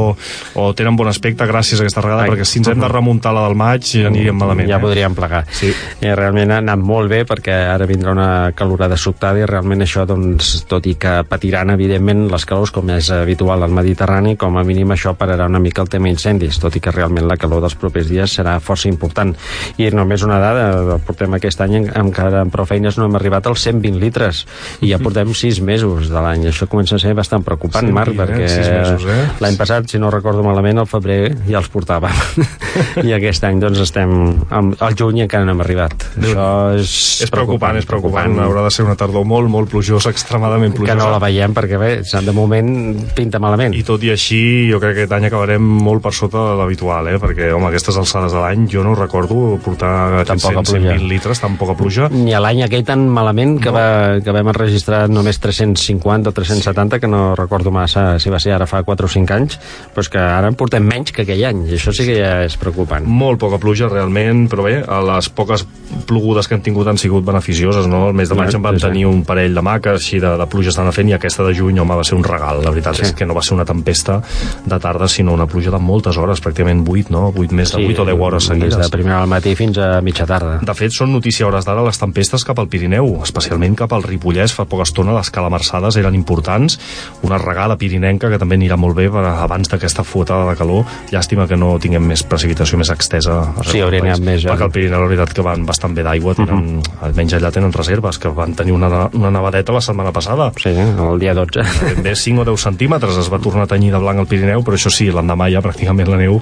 o 0.56 0.74
tenen 0.74 0.96
bon 1.00 1.08
aspecte 1.08 1.46
gràcies 1.50 1.80
a 1.80 1.84
aquesta 1.86 2.02
regada, 2.02 2.24
Ai. 2.24 2.30
perquè 2.34 2.46
si 2.48 2.60
ens 2.60 2.68
hem 2.74 2.80
de 2.84 2.88
remuntar 2.92 3.34
la 3.34 3.46
del 3.48 3.56
maig 3.56 3.84
ja 3.86 4.08
aniríem 4.08 4.36
malament. 4.38 4.70
ja 4.70 4.78
eh? 4.78 4.82
podríem 4.82 5.16
plegar 5.16 5.44
Sí. 5.52 5.72
eh, 6.02 6.16
realment 6.16 6.52
ha 6.52 6.58
anat 6.64 6.80
molt 6.80 7.10
bé 7.10 7.24
perquè 7.26 7.54
ara 7.74 7.86
vindrà 7.90 8.12
una 8.12 8.52
calorada 8.56 8.98
sobtada 8.98 9.40
i 9.40 9.46
realment 9.46 9.82
això 9.86 10.06
doncs, 10.10 10.66
tot 10.68 10.86
i 10.88 10.96
que 10.96 11.24
patiran 11.30 11.70
evidentment 11.74 12.28
les 12.32 12.46
calors 12.46 12.72
com 12.72 12.90
és 12.90 13.10
habitual 13.12 13.64
al 13.64 13.72
Mediterrani 13.72 14.36
com 14.38 14.58
a 14.58 14.64
mínim 14.64 14.90
això 14.96 15.14
pararà 15.18 15.43
una 15.50 15.60
mica 15.60 15.82
el 15.84 15.90
tema 15.90 16.10
incendis 16.12 16.60
tot 16.62 16.76
i 16.76 16.82
que 16.84 16.92
realment 16.92 17.28
la 17.28 17.38
calor 17.38 17.62
dels 17.64 17.76
propers 17.80 18.10
dies 18.10 18.38
serà 18.40 18.58
força 18.64 18.88
important. 18.90 19.34
I 19.78 19.90
només 19.96 20.24
una 20.26 20.40
dada 20.42 20.98
portem 21.06 21.34
aquest 21.38 21.62
any 21.66 21.76
en- 21.82 21.90
encara 22.04 22.42
amb 22.44 22.52
prou 22.54 22.66
feines 22.70 22.98
no 22.98 23.06
hem 23.06 23.16
arribat 23.20 23.48
als 23.48 23.62
120 23.68 24.00
litres. 24.02 24.46
I 24.82 24.92
ja 24.94 25.00
portem 25.00 25.34
6 25.34 25.62
mesos 25.62 26.10
de 26.10 26.22
l'any. 26.22 26.48
Això 26.52 26.68
comença 26.68 26.96
a 26.96 27.00
ser 27.00 27.14
bastant 27.14 27.44
preocupant 27.44 27.86
120, 27.86 27.94
Marc 27.94 28.14
eh? 28.14 28.18
perquè 28.18 29.10
eh? 29.14 29.28
l'any 29.44 29.58
passat 29.60 29.90
si 29.90 30.00
no 30.02 30.12
recordo 30.14 30.44
malament 30.44 30.80
al 30.80 30.88
febrer 30.90 31.36
ja 31.50 31.60
els 31.62 31.70
portàvem. 31.74 32.14
I 33.08 33.14
aquest 33.16 33.44
any 33.48 33.60
doncs 33.62 33.80
estem 33.86 34.12
amb, 34.50 34.76
al 34.82 34.96
juny 34.98 35.24
encara 35.26 35.46
no 35.46 35.54
hem 35.56 35.62
arribat. 35.66 36.08
Això 36.20 36.48
és, 36.78 36.94
És 37.28 37.32
preocupant, 37.34 37.78
és 37.78 37.86
preocupant. 37.90 38.38
Haurà 38.44 38.64
de 38.66 38.72
ser 38.74 38.86
una 38.86 38.96
tardor 39.00 39.26
molt, 39.26 39.50
molt 39.50 39.70
plujosa, 39.72 40.10
extremadament 40.14 40.74
plujosa. 40.74 40.94
que 40.98 41.00
no 41.04 41.12
la 41.12 41.20
veiem 41.24 41.54
perquè 41.54 41.80
bé, 41.80 41.92
de 42.04 42.32
moment 42.36 42.70
pinta 43.16 43.40
malament. 43.40 43.74
I 43.76 43.84
tot 43.84 44.04
i 44.04 44.12
així, 44.14 44.70
jo 44.72 44.80
crec 44.80 44.96
que 44.96 45.04
aquest 45.04 45.16
any 45.18 45.28
acabarem 45.34 45.66
molt 45.66 46.04
per 46.06 46.14
sota 46.14 46.38
de 46.52 46.56
l'habitual, 46.62 47.08
eh? 47.10 47.18
perquè, 47.22 47.50
home, 47.56 47.66
aquestes 47.72 47.98
alçades 47.98 48.32
de 48.36 48.40
l'any 48.40 48.68
jo 48.70 48.84
no 48.86 48.94
recordo 48.96 49.58
portar 49.66 50.24
Tan 50.30 50.38
poca 50.40 50.62
100, 50.62 50.70
pluja. 50.70 50.94
120 50.94 51.10
litres, 51.10 51.42
tan 51.42 51.58
poca 51.58 51.74
pluja. 51.76 52.08
ni 52.14 52.34
a 52.38 52.40
l'any 52.44 52.62
aquell 52.64 52.86
tan 52.86 53.08
malament 53.10 53.58
que, 53.60 53.72
No. 53.72 53.78
va, 53.80 54.20
que 54.24 54.32
vam 54.32 54.48
enregistrar 54.54 55.08
només 55.10 55.40
350 55.42 56.30
o 56.30 56.34
370 56.38 57.00
que 57.02 57.08
no 57.10 57.34
recordo 57.36 57.72
massa 57.74 58.20
si 58.20 58.30
va 58.30 58.40
ser 58.40 58.54
ara 58.54 58.68
fa 58.70 58.84
4 58.84 59.06
o 59.08 59.10
5 59.10 59.34
anys 59.34 59.58
però 59.96 60.04
és 60.06 60.10
que 60.14 60.20
ara 60.22 60.48
en 60.52 60.56
portem 60.60 60.84
menys 60.86 61.12
que 61.12 61.24
aquell 61.24 61.44
any 61.50 61.64
i 61.72 61.78
això 61.80 61.92
sí 61.96 62.06
que 62.06 62.18
ja 62.20 62.44
és 62.46 62.58
preocupant 62.62 63.06
Molt 63.08 63.40
poca 63.40 63.58
pluja, 63.58 63.88
realment, 63.90 64.46
però 64.52 64.64
bé, 64.68 64.84
a 64.86 65.00
les 65.02 65.30
poques 65.30 65.66
plogudes 66.06 66.48
que 66.48 66.56
han 66.58 66.62
tingut 66.62 66.88
han 66.88 66.98
sigut 66.98 67.24
beneficioses, 67.26 67.88
no? 67.88 68.10
El 68.10 68.14
mes 68.14 68.30
de 68.30 68.36
maig 68.36 68.52
Ja, 68.52 68.58
en 68.58 68.64
vam 68.64 68.76
sí, 68.76 68.82
sí. 68.82 68.88
tenir 68.88 69.06
un 69.08 69.24
parell 69.24 69.56
de 69.56 69.62
maques, 69.64 70.02
així 70.02 70.20
de, 70.20 70.36
de 70.38 70.46
pluja 70.52 70.70
estan 70.70 70.92
fent, 70.92 71.10
i 71.10 71.14
aquesta 71.16 71.44
de 71.48 71.54
juny, 71.56 71.80
home, 71.80 71.96
va 71.96 72.04
ser 72.04 72.18
un 72.18 72.24
regal. 72.24 72.60
La 72.64 72.70
veritat 72.70 72.96
Sí. 73.00 73.02
és 73.08 73.14
que 73.14 73.26
no 73.26 73.34
va 73.34 73.42
ser 73.42 73.54
una 73.56 73.64
tempesta 73.66 74.20
de 74.66 74.80
tarda, 74.80 75.08
sinó 75.08 75.23
una 75.30 75.48
pluja 75.48 75.72
de 75.72 75.80
moltes 75.80 76.18
hores, 76.18 76.42
pràcticament 76.44 76.84
8, 76.88 77.12
no? 77.14 77.32
8 77.36 77.56
més 77.56 77.72
de 77.74 77.82
8 77.86 78.02
o 78.04 78.06
10 78.06 78.20
hores 78.20 78.48
seguides. 78.50 78.76
des 78.76 78.86
de 78.86 78.92
primera 78.92 79.22
al 79.22 79.28
matí 79.32 79.56
fins 79.56 79.78
a 79.78 80.02
mitja 80.02 80.26
tarda 80.26 80.60
De 80.62 80.74
fet, 80.74 80.92
són 80.96 81.12
notícia 81.14 81.48
hores 81.48 81.66
d'ara 81.66 81.84
les 81.86 82.00
tempestes 82.00 82.44
cap 82.44 82.60
al 82.60 82.68
Pirineu, 82.68 83.22
especialment 83.24 83.76
cap 83.76 83.94
al 83.94 84.04
Ripollès. 84.04 84.54
Fa 84.54 84.66
poca 84.66 84.84
estona 84.84 85.14
les 85.16 85.30
calamarsades 85.34 85.96
eren 85.98 86.16
importants. 86.16 86.80
Una 87.24 87.38
regada 87.38 87.78
pirinenca 87.78 88.30
que 88.30 88.40
també 88.40 88.58
anirà 88.60 88.78
molt 88.78 88.96
bé 88.98 89.10
per 89.10 89.24
abans 89.26 89.70
d'aquesta 89.70 90.04
fuetada 90.04 90.50
de 90.50 90.58
calor. 90.58 90.86
Llàstima 91.12 91.48
que 91.48 91.58
no 91.58 91.78
tinguem 91.80 92.04
més 92.08 92.24
precipitació 92.24 92.78
més 92.78 92.90
extesa. 92.94 93.40
Sí, 93.68 93.82
hauria 93.82 94.02
anat 94.04 94.20
més? 94.24 94.46
Perquè 94.46 94.68
al 94.68 94.72
Pirineu, 94.74 95.02
la 95.04 95.08
veritat, 95.12 95.34
que 95.34 95.46
van 95.46 95.66
bastant 95.66 95.96
bé 95.96 96.04
d'aigua. 96.06 96.36
Tenen, 96.36 96.82
Almenys 97.02 97.38
allà 97.38 97.52
tenen 97.54 97.74
reserves, 97.74 98.20
que 98.20 98.32
van 98.34 98.56
tenir 98.58 98.74
una, 98.76 99.08
una 99.14 99.32
nevadeta 99.32 99.74
la 99.74 99.82
setmana 99.82 100.12
passada. 100.12 100.52
sí, 100.60 100.70
el 100.70 101.20
dia 101.20 101.34
12 101.34 101.62
Ben 101.84 102.04
bé 102.04 102.16
5 102.16 102.42
o 102.42 102.46
10 102.46 102.62
centímetres 102.62 103.18
es 103.18 103.30
va 103.32 103.40
tornar 103.40 103.64
a 103.64 103.68
tenyir 103.68 103.92
de 103.94 104.00
blanc 104.02 104.20
al 104.20 104.28
Pirineu, 104.28 104.64
però 104.64 104.78
això 104.78 104.92
sí, 104.94 105.10
l'endemà 105.14 105.50
ja 105.54 105.62
pràcticament 105.62 106.10
la 106.10 106.18
neu... 106.18 106.42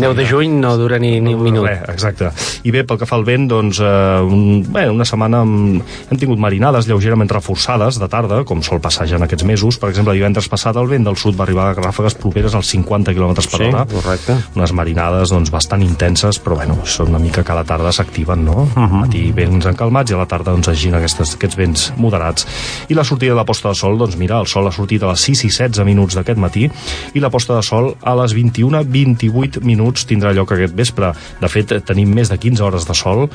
Neu 0.00 0.14
de 0.16 0.24
juny 0.24 0.54
no 0.60 0.76
dura 0.80 0.98
ni, 0.98 1.20
ni 1.20 1.34
un 1.34 1.42
minut. 1.42 1.66
Res, 1.68 1.82
exacte. 1.92 2.30
I 2.64 2.70
bé, 2.72 2.84
pel 2.88 2.98
que 2.98 3.06
fa 3.06 3.16
al 3.16 3.24
vent, 3.24 3.48
doncs, 3.50 3.80
eh, 3.80 4.20
un, 4.24 4.62
bé, 4.72 4.86
una 4.90 5.04
setmana 5.04 5.42
amb, 5.44 5.82
hem 6.10 6.18
tingut 6.18 6.38
marinades 6.40 6.86
lleugerament 6.88 7.28
reforçades 7.30 7.98
de 8.00 8.08
tarda, 8.08 8.42
com 8.48 8.62
sol 8.62 8.80
passar 8.80 9.06
ja 9.10 9.16
en 9.16 9.26
aquests 9.26 9.44
mesos. 9.44 9.78
Per 9.78 9.90
exemple, 9.90 10.14
divendres 10.16 10.48
passat 10.48 10.76
el 10.80 10.88
vent 10.88 11.04
del 11.04 11.16
sud 11.20 11.36
va 11.38 11.44
arribar 11.44 11.70
a 11.70 11.74
ràfegues 11.76 12.16
properes 12.18 12.54
als 12.54 12.70
50 12.72 13.12
km 13.14 13.34
per 13.34 13.42
Sí, 13.60 13.62
hora. 13.68 13.84
correcte. 13.90 14.36
Unes 14.56 14.72
marinades 14.72 15.30
doncs, 15.30 15.50
bastant 15.52 15.82
intenses, 15.82 16.38
però 16.42 16.56
bueno, 16.56 16.78
són 16.84 17.08
una 17.12 17.18
mica 17.18 17.42
que 17.44 17.52
a 17.52 17.58
la 17.60 17.64
tarda 17.64 17.92
s'activen, 17.92 18.44
no? 18.44 18.62
Uh 18.62 18.82
-huh. 18.82 19.00
Matí 19.02 19.32
vents 19.32 19.66
encalmats 19.66 20.10
i 20.10 20.14
a 20.14 20.18
la 20.18 20.26
tarda 20.26 20.52
doncs, 20.52 20.68
agin 20.68 20.94
aquestes, 20.94 21.34
aquests 21.34 21.56
vents 21.56 21.92
moderats. 21.96 22.46
I 22.88 22.94
la 22.94 23.04
sortida 23.04 23.32
de 23.32 23.36
la 23.36 23.44
posta 23.44 23.68
de 23.68 23.74
sol, 23.74 23.98
doncs 23.98 24.16
mira, 24.16 24.38
el 24.40 24.46
sol 24.46 24.66
ha 24.66 24.72
sortit 24.72 25.02
a 25.02 25.08
les 25.08 25.20
6 25.20 25.44
i 25.44 25.48
16 25.50 25.84
minuts 25.84 26.14
d'aquest 26.14 26.38
matí 26.38 26.70
i 27.14 27.20
la 27.20 27.30
posta 27.30 27.54
de 27.56 27.62
sol 27.62 27.94
a 28.02 28.11
les 28.14 28.32
21 28.34 28.82
28 28.84 29.60
minuts 29.64 30.06
tindrà 30.06 30.32
lloc 30.32 30.52
aquest 30.52 30.74
vespre. 30.74 31.12
De 31.40 31.48
fet, 31.48 31.72
tenim 31.86 32.08
més 32.14 32.28
de 32.28 32.38
15 32.38 32.62
hores 32.62 32.86
de 32.88 32.94
sol 32.94 33.28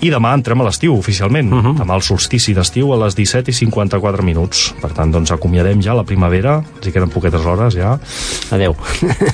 i 0.00 0.10
demà 0.10 0.34
entrem 0.34 0.60
a 0.60 0.64
l'estiu, 0.64 0.96
oficialment. 0.96 1.52
Uh 1.52 1.62
-huh. 1.62 1.74
Demà 1.78 1.94
el 1.94 2.02
solstici 2.02 2.54
d'estiu 2.54 2.92
a 2.92 2.96
les 3.04 3.14
17 3.14 3.50
i 3.50 3.54
54 3.54 4.22
minuts. 4.22 4.74
Per 4.80 4.90
tant, 4.92 5.10
doncs 5.12 5.30
acomiadem 5.32 5.80
ja 5.82 5.94
la 5.94 6.04
primavera, 6.04 6.62
ens 6.76 6.86
hi 6.86 6.92
queden 6.92 7.08
poquetes 7.10 7.40
hores 7.44 7.74
ja. 7.74 7.98
Adéu. 8.50 8.76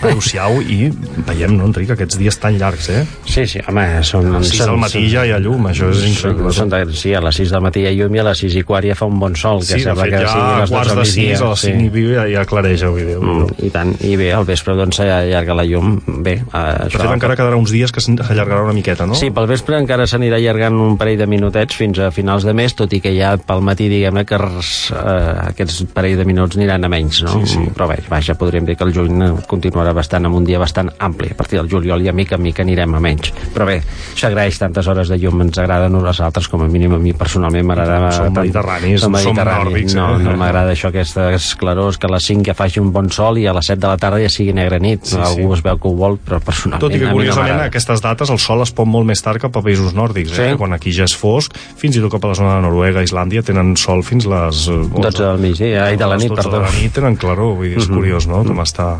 Adéu-siau 0.02 0.60
i 0.62 0.90
veiem, 1.26 1.56
no, 1.56 1.66
Enric, 1.66 1.90
aquests 1.90 2.18
dies 2.18 2.38
tan 2.38 2.56
llargs, 2.58 2.88
eh? 2.90 3.04
Sí, 3.26 3.46
sí, 3.46 3.60
home, 3.68 4.02
són... 4.02 4.26
A 4.34 4.38
les 4.38 4.48
6 4.50 4.60
són- 4.62 4.66
del 4.72 4.78
matí 4.78 4.98
són- 5.04 5.10
ja 5.12 5.24
hi 5.26 5.32
ha 5.32 5.38
llum, 5.38 5.66
això 5.70 5.90
és 5.90 6.04
increïble. 6.04 6.52
Són 6.52 6.68
de, 6.68 6.84
sí, 6.94 7.14
a 7.14 7.20
les 7.20 7.34
6 7.36 7.50
del 7.50 7.60
matí 7.62 7.80
hi 7.80 7.86
ha 7.86 7.92
llum 7.92 8.14
i 8.14 8.18
a 8.18 8.26
les 8.30 8.38
6 8.38 8.54
i 8.56 8.62
quart 8.62 8.84
ja 8.86 8.94
fa 8.94 9.06
un 9.06 9.18
bon 9.18 9.36
sol, 9.36 9.60
que 9.60 9.64
Sí, 9.78 9.80
sembla 9.80 10.04
fet, 10.04 10.12
que 10.14 10.20
ja 10.20 10.28
sigui 10.32 10.42
a 10.54 10.60
les 10.60 10.70
quarts 10.70 10.88
12 10.88 10.94
de 10.94 10.96
del 10.96 11.06
6, 11.06 11.16
migdia. 11.16 11.46
a 11.46 11.50
les 11.50 11.60
5 11.60 11.84
i 11.84 11.90
pico 11.90 12.14
ja, 12.14 12.26
ja 12.38 12.44
clareja, 12.44 12.88
vull 12.88 13.06
dir. 13.06 13.18
Mm, 13.18 13.46
I 13.66 13.70
tant, 13.70 13.94
i 14.00 14.16
bé, 14.16 14.32
al 14.32 14.44
vespre 14.44 14.74
doncs 14.78 15.00
s'allarga 15.00 15.54
la 15.58 15.64
llum, 15.68 15.96
bé, 16.24 16.38
eh, 16.38 16.42
De 16.52 16.86
això... 16.88 17.02
fet, 17.02 17.10
encara 17.12 17.36
quedarà 17.38 17.58
uns 17.58 17.72
dies 17.74 17.92
que 17.92 18.00
s'allargarà 18.04 18.62
una 18.64 18.74
miqueta, 18.76 19.06
no? 19.06 19.14
Sí, 19.18 19.30
pel 19.34 19.48
vespre 19.50 19.76
encara 19.78 20.06
s'anirà 20.08 20.38
allargant 20.40 20.78
un 20.80 20.96
parell 21.00 21.18
de 21.20 21.26
minutets 21.30 21.76
fins 21.76 21.98
a 22.02 22.10
finals 22.14 22.46
de 22.46 22.54
mes, 22.56 22.74
tot 22.78 22.92
i 22.96 23.00
que 23.04 23.12
ja 23.16 23.34
pel 23.38 23.60
matí, 23.66 23.88
diguem-ne, 23.90 24.24
que 24.28 24.38
res, 24.40 24.72
eh, 24.94 25.50
aquests 25.50 25.82
parell 25.94 26.16
de 26.20 26.24
minuts 26.28 26.56
aniran 26.56 26.84
a 26.86 26.92
menys, 26.92 27.22
no? 27.26 27.36
Sí, 27.42 27.54
sí. 27.58 27.66
Però 27.74 27.88
bé, 27.90 27.98
vaja, 28.08 28.34
podríem 28.38 28.64
dir 28.68 28.76
que 28.78 28.84
el 28.88 28.94
juny 28.94 29.22
continuarà 29.50 29.92
bastant 29.96 30.26
amb 30.28 30.38
un 30.38 30.44
dia 30.48 30.58
bastant 30.62 30.90
ampli. 30.98 31.32
A 31.32 31.38
partir 31.38 31.58
del 31.60 31.68
juliol 31.70 32.02
ja 32.06 32.12
mica 32.16 32.36
en 32.38 32.42
mica 32.42 32.62
anirem 32.62 32.94
a 32.94 33.00
menys. 33.02 33.32
Però 33.54 33.66
bé, 33.68 33.80
s'agraeix 34.18 34.58
tantes 34.60 34.86
hores 34.88 35.08
de 35.10 35.18
llum, 35.18 35.42
ens 35.42 35.58
agrada 35.58 35.86
a 35.86 35.92
nosaltres, 35.92 36.48
com 36.48 36.62
a 36.62 36.68
mínim 36.68 36.94
a 36.94 36.98
mi 37.02 37.12
personalment 37.12 37.66
m'agrada... 37.66 38.10
Som 38.12 38.32
mediterranis, 38.34 39.00
som 39.02 39.14
som 39.16 39.34
mediterranis. 39.34 39.64
nòrdics, 39.64 39.94
No, 39.98 40.06
eh? 40.14 40.22
no 40.24 40.36
m'agrada 40.38 40.72
això, 40.74 40.88
aquestes 40.92 41.54
clarors, 41.58 41.98
que 41.98 42.06
a 42.06 42.12
les 42.14 42.24
5 42.28 42.44
ja 42.46 42.54
faci 42.54 42.80
un 42.80 42.92
bon 42.92 43.10
sol 43.10 43.38
i 43.38 43.46
a 43.48 43.52
les 43.56 43.66
7 43.66 43.80
de 43.80 43.88
la 43.88 43.96
tarda 43.96 44.20
ja 44.22 44.28
sigui 44.30 44.52
neve 44.52 44.67
negra 44.68 44.78
nit, 44.84 45.04
Sí, 45.08 45.16
sí, 45.16 45.20
algú 45.24 45.48
sí. 45.54 45.58
es 45.58 45.62
veu 45.64 45.78
que 45.80 45.88
ho 45.88 45.94
vol, 45.96 46.18
però 46.20 46.38
personalment 46.44 46.82
Tot 46.84 46.94
i 46.94 47.00
que, 47.00 47.08
a 47.08 47.12
curiosament, 47.16 47.60
a 47.64 47.68
aquestes 47.70 48.02
dates 48.04 48.30
el 48.34 48.38
sol 48.42 48.60
es 48.62 48.72
pon 48.76 48.88
molt 48.92 49.08
més 49.08 49.22
tard 49.24 49.40
cap 49.40 49.56
a 49.56 49.62
països 49.64 49.94
nòrdics, 49.96 50.34
eh? 50.38 50.50
Sí. 50.52 50.56
quan 50.60 50.72
aquí 50.76 50.92
ja 50.92 51.06
és 51.08 51.14
fosc, 51.16 51.56
fins 51.80 51.96
i 51.96 52.02
tot 52.04 52.12
cap 52.12 52.24
a 52.28 52.32
la 52.34 52.36
zona 52.38 52.54
de 52.58 52.66
Noruega, 52.66 53.02
Islàndia, 53.06 53.42
tenen 53.42 53.74
sol 53.80 54.02
fins 54.06 54.26
les... 54.28 54.66
eh, 54.68 54.78
12 54.92 55.22
del 55.24 55.38
migdia, 55.42 55.86
ai, 55.86 55.96
de 55.96 56.06
la 56.06 56.16
nit, 56.20 56.28
12 56.28 56.42
perdó. 56.42 56.56
De 56.58 56.64
la 56.66 56.72
nit 56.76 56.92
tenen 56.94 57.16
claror, 57.16 57.54
vull 57.56 57.70
dir, 57.72 57.78
és 57.80 57.88
curiós, 57.88 58.28
no?, 58.28 58.44
com 58.44 58.60
està 58.64 58.98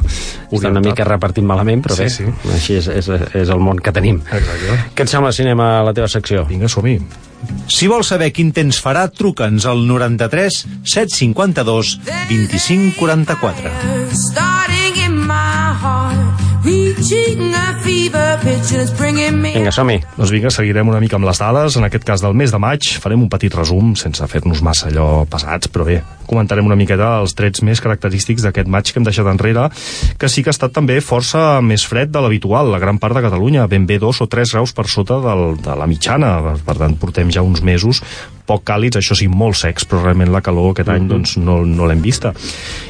Està 0.49 0.71
una 0.73 0.81
mica 0.81 1.05
repartit 1.05 1.45
malament, 1.45 1.83
però 1.85 1.95
Sí, 1.99 2.07
bé, 2.07 2.11
sí. 2.11 2.25
així 2.55 2.79
és, 2.81 2.89
és, 2.89 3.09
és 3.35 3.49
el 3.53 3.61
món 3.61 3.79
que 3.83 3.93
tenim. 3.93 4.23
Exacte. 4.33 4.79
Què 4.97 5.05
et 5.05 5.11
sembla, 5.13 5.33
cinema, 5.37 5.83
la 5.85 5.93
teva 5.97 6.09
secció? 6.09 6.47
Vinga, 6.49 6.69
som-hi. 6.73 6.99
Si 7.71 7.87
vols 7.87 8.09
saber 8.11 8.33
quin 8.35 8.49
temps 8.51 8.81
farà, 8.83 9.05
truca'ns 9.15 9.63
al 9.71 9.85
93 9.87 10.57
752 10.83 11.93
25 12.29 12.97
44. 12.99 13.71
starting 14.11 14.97
in 15.05 15.08
Vinga, 19.55 19.73
som-hi. 19.75 20.01
Doncs 20.17 20.33
vinga, 20.35 20.51
seguirem 20.55 20.91
una 20.91 21.01
mica 21.03 21.19
amb 21.21 21.29
les 21.29 21.39
dades. 21.39 21.79
En 21.79 21.87
aquest 21.87 22.07
cas 22.09 22.25
del 22.25 22.35
mes 22.35 22.55
de 22.55 22.59
maig 22.63 22.97
farem 23.03 23.23
un 23.23 23.31
petit 23.31 23.55
resum, 23.55 23.95
sense 23.99 24.27
fer-nos 24.31 24.63
massa 24.67 24.91
allò 24.91 25.25
pesats, 25.31 25.71
però 25.71 25.87
bé, 25.87 26.01
comentarem 26.29 26.67
una 26.67 26.79
miqueta 26.79 27.17
els 27.23 27.35
trets 27.39 27.65
més 27.67 27.83
característics 27.85 28.45
d'aquest 28.47 28.71
maig 28.71 28.93
que 28.93 29.01
hem 29.01 29.09
deixat 29.09 29.29
enrere, 29.31 29.69
que 30.21 30.31
sí 30.31 30.45
que 30.45 30.53
ha 30.53 30.57
estat 30.57 30.77
també 30.77 31.01
força 31.05 31.63
més 31.65 31.87
fred 31.89 32.13
de 32.15 32.23
l'habitual, 32.23 32.73
la 32.73 32.83
gran 32.83 33.01
part 33.03 33.17
de 33.17 33.25
Catalunya, 33.25 33.69
ben 33.71 33.87
bé 33.89 33.99
dos 33.99 34.21
o 34.23 34.29
tres 34.31 34.55
graus 34.55 34.75
per 34.77 34.89
sota 34.89 35.21
del, 35.25 35.57
de 35.65 35.79
la 35.79 35.89
mitjana, 35.91 36.35
per, 36.65 36.77
tant 36.79 36.99
portem 37.01 37.33
ja 37.35 37.45
uns 37.47 37.65
mesos 37.65 38.03
poc 38.49 38.65
càlids, 38.65 38.97
això 38.97 39.17
sí, 39.19 39.29
molt 39.29 39.59
secs, 39.61 39.85
però 39.85 40.01
realment 40.01 40.33
la 40.33 40.41
calor 40.45 40.73
aquest 40.73 40.89
any 40.93 41.09
doncs, 41.11 41.35
no, 41.37 41.61
no 41.69 41.89
l'hem 41.89 42.01
vista. 42.01 42.33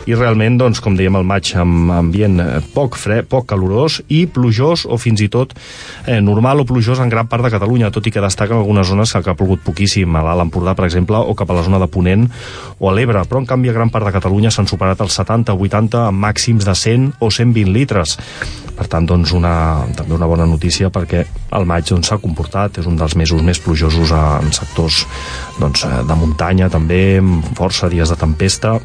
I 0.07 0.15
realment, 0.15 0.59
doncs, 0.61 0.79
com 0.85 0.95
dèiem, 0.99 1.19
el 1.19 1.27
maig 1.27 1.51
amb 1.59 1.91
ambient 1.97 2.39
eh, 2.45 2.49
poc 2.75 2.95
fred, 3.01 3.27
poc 3.31 3.49
calorós 3.51 3.99
i 4.07 4.25
plujós 4.31 4.87
o 4.87 5.01
fins 5.03 5.25
i 5.25 5.29
tot 5.33 5.57
eh, 6.07 6.21
normal 6.23 6.63
o 6.63 6.69
plujós 6.69 7.03
en 7.03 7.11
gran 7.11 7.27
part 7.31 7.43
de 7.43 7.53
Catalunya, 7.55 7.91
tot 7.95 8.07
i 8.07 8.15
que 8.15 8.23
destaquen 8.23 8.61
algunes 8.61 8.87
zones 8.87 9.13
que 9.13 9.33
ha 9.33 9.39
plogut 9.39 9.65
poquíssim, 9.67 10.15
a 10.15 10.23
l'Alt 10.25 10.47
Empordà, 10.47 10.77
per 10.79 10.87
exemple, 10.87 11.19
o 11.19 11.35
cap 11.39 11.51
a 11.51 11.59
la 11.59 11.67
zona 11.67 11.83
de 11.83 11.91
Ponent 11.91 12.29
o 12.79 12.89
a 12.89 12.95
l'Ebre, 12.95 13.25
però 13.29 13.43
en 13.43 13.49
canvi 13.49 13.71
a 13.71 13.77
gran 13.77 13.93
part 13.93 14.09
de 14.09 14.15
Catalunya 14.15 14.51
s'han 14.55 14.69
superat 14.71 15.01
els 15.05 15.19
70-80 15.21 16.07
amb 16.09 16.25
màxims 16.25 16.67
de 16.67 16.75
100 16.75 17.21
o 17.21 17.31
120 17.31 17.73
litres. 17.75 18.17
Per 18.79 18.87
tant, 18.87 19.07
doncs, 19.07 19.33
una, 19.35 19.85
també 19.99 20.15
una 20.15 20.29
bona 20.31 20.47
notícia 20.47 20.91
perquè 20.95 21.25
el 21.59 21.67
maig 21.67 21.89
doncs, 21.89 22.11
s'ha 22.11 22.21
comportat, 22.23 22.79
és 22.79 22.87
un 22.87 22.97
dels 22.99 23.17
mesos 23.19 23.43
més 23.43 23.61
plujosos 23.63 24.13
en 24.15 24.53
sectors 24.55 25.05
doncs, 25.59 25.85
eh, 25.85 26.03
de 26.07 26.19
muntanya 26.19 26.71
també, 26.71 27.19
amb 27.19 27.53
força 27.59 27.91
dies 27.91 28.13
de 28.13 28.19
tempesta 28.19 28.79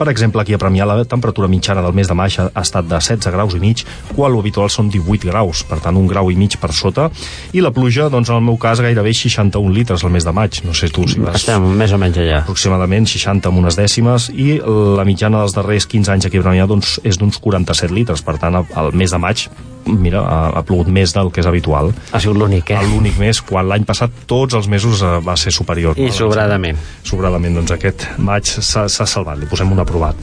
per 0.00 0.08
exemple, 0.08 0.40
aquí 0.40 0.56
a 0.56 0.58
Premià 0.60 0.86
la 0.88 1.02
temperatura 1.04 1.48
mitjana 1.52 1.82
del 1.84 1.92
mes 1.92 2.08
de 2.08 2.16
maig 2.16 2.38
ha 2.40 2.48
estat 2.62 2.86
de 2.88 2.96
16 2.96 3.34
graus 3.34 3.52
i 3.52 3.60
mig, 3.60 3.82
quan 4.14 4.32
l'habitual 4.32 4.70
són 4.72 4.88
18 4.88 5.28
graus, 5.28 5.60
per 5.68 5.76
tant 5.84 5.98
un 6.00 6.06
grau 6.08 6.30
i 6.32 6.38
mig 6.40 6.56
per 6.60 6.72
sota, 6.72 7.10
i 7.52 7.60
la 7.60 7.72
pluja, 7.76 8.08
doncs 8.08 8.32
en 8.32 8.38
el 8.38 8.46
meu 8.46 8.56
cas, 8.60 8.80
gairebé 8.80 9.12
61 9.12 9.74
litres 9.76 10.04
al 10.04 10.14
mes 10.14 10.24
de 10.24 10.32
maig. 10.32 10.62
No 10.64 10.72
sé 10.76 10.88
tu 10.88 11.04
si 11.10 11.20
vas 11.20 11.36
Estem 11.42 11.66
més 11.76 11.92
o 11.92 11.98
menys 12.00 12.16
allà. 12.22 12.40
aproximadament 12.46 13.08
60 13.10 13.50
amb 13.50 13.60
unes 13.60 13.76
dècimes 13.76 14.30
i 14.32 14.56
la 14.64 15.04
mitjana 15.04 15.44
dels 15.44 15.56
darrers 15.58 15.84
15 15.90 16.16
anys 16.16 16.30
aquí 16.30 16.40
a 16.40 16.46
Premià 16.46 16.68
doncs, 16.70 16.96
és 17.04 17.20
d'uns 17.20 17.36
47 17.36 17.92
litres, 17.92 18.24
per 18.24 18.38
tant 18.40 18.62
el 18.64 18.96
mes 18.96 19.12
de 19.12 19.20
maig 19.20 19.50
mira, 19.86 20.22
ha, 20.22 20.40
ha 20.58 20.62
plogut 20.66 20.90
més 20.92 21.14
del 21.16 21.30
que 21.32 21.42
és 21.42 21.48
habitual. 21.48 21.92
Ha 22.12 22.20
sigut 22.22 22.38
l'únic, 22.40 22.72
eh? 22.74 22.80
L'únic 22.90 23.18
mes, 23.20 23.40
quan 23.46 23.68
l'any 23.70 23.86
passat 23.88 24.24
tots 24.30 24.56
els 24.58 24.68
mesos 24.70 25.02
eh, 25.02 25.12
va 25.24 25.36
ser 25.40 25.52
superior. 25.54 25.98
I 25.98 26.10
no? 26.10 26.16
sobradament. 26.16 26.78
sobradament, 27.06 27.56
doncs 27.58 27.74
aquest 27.74 28.06
maig 28.18 28.46
s'ha 28.46 28.88
salvat, 28.88 29.38
li 29.40 29.48
posem 29.50 29.70
un 29.72 29.80
aprovat. 29.82 30.18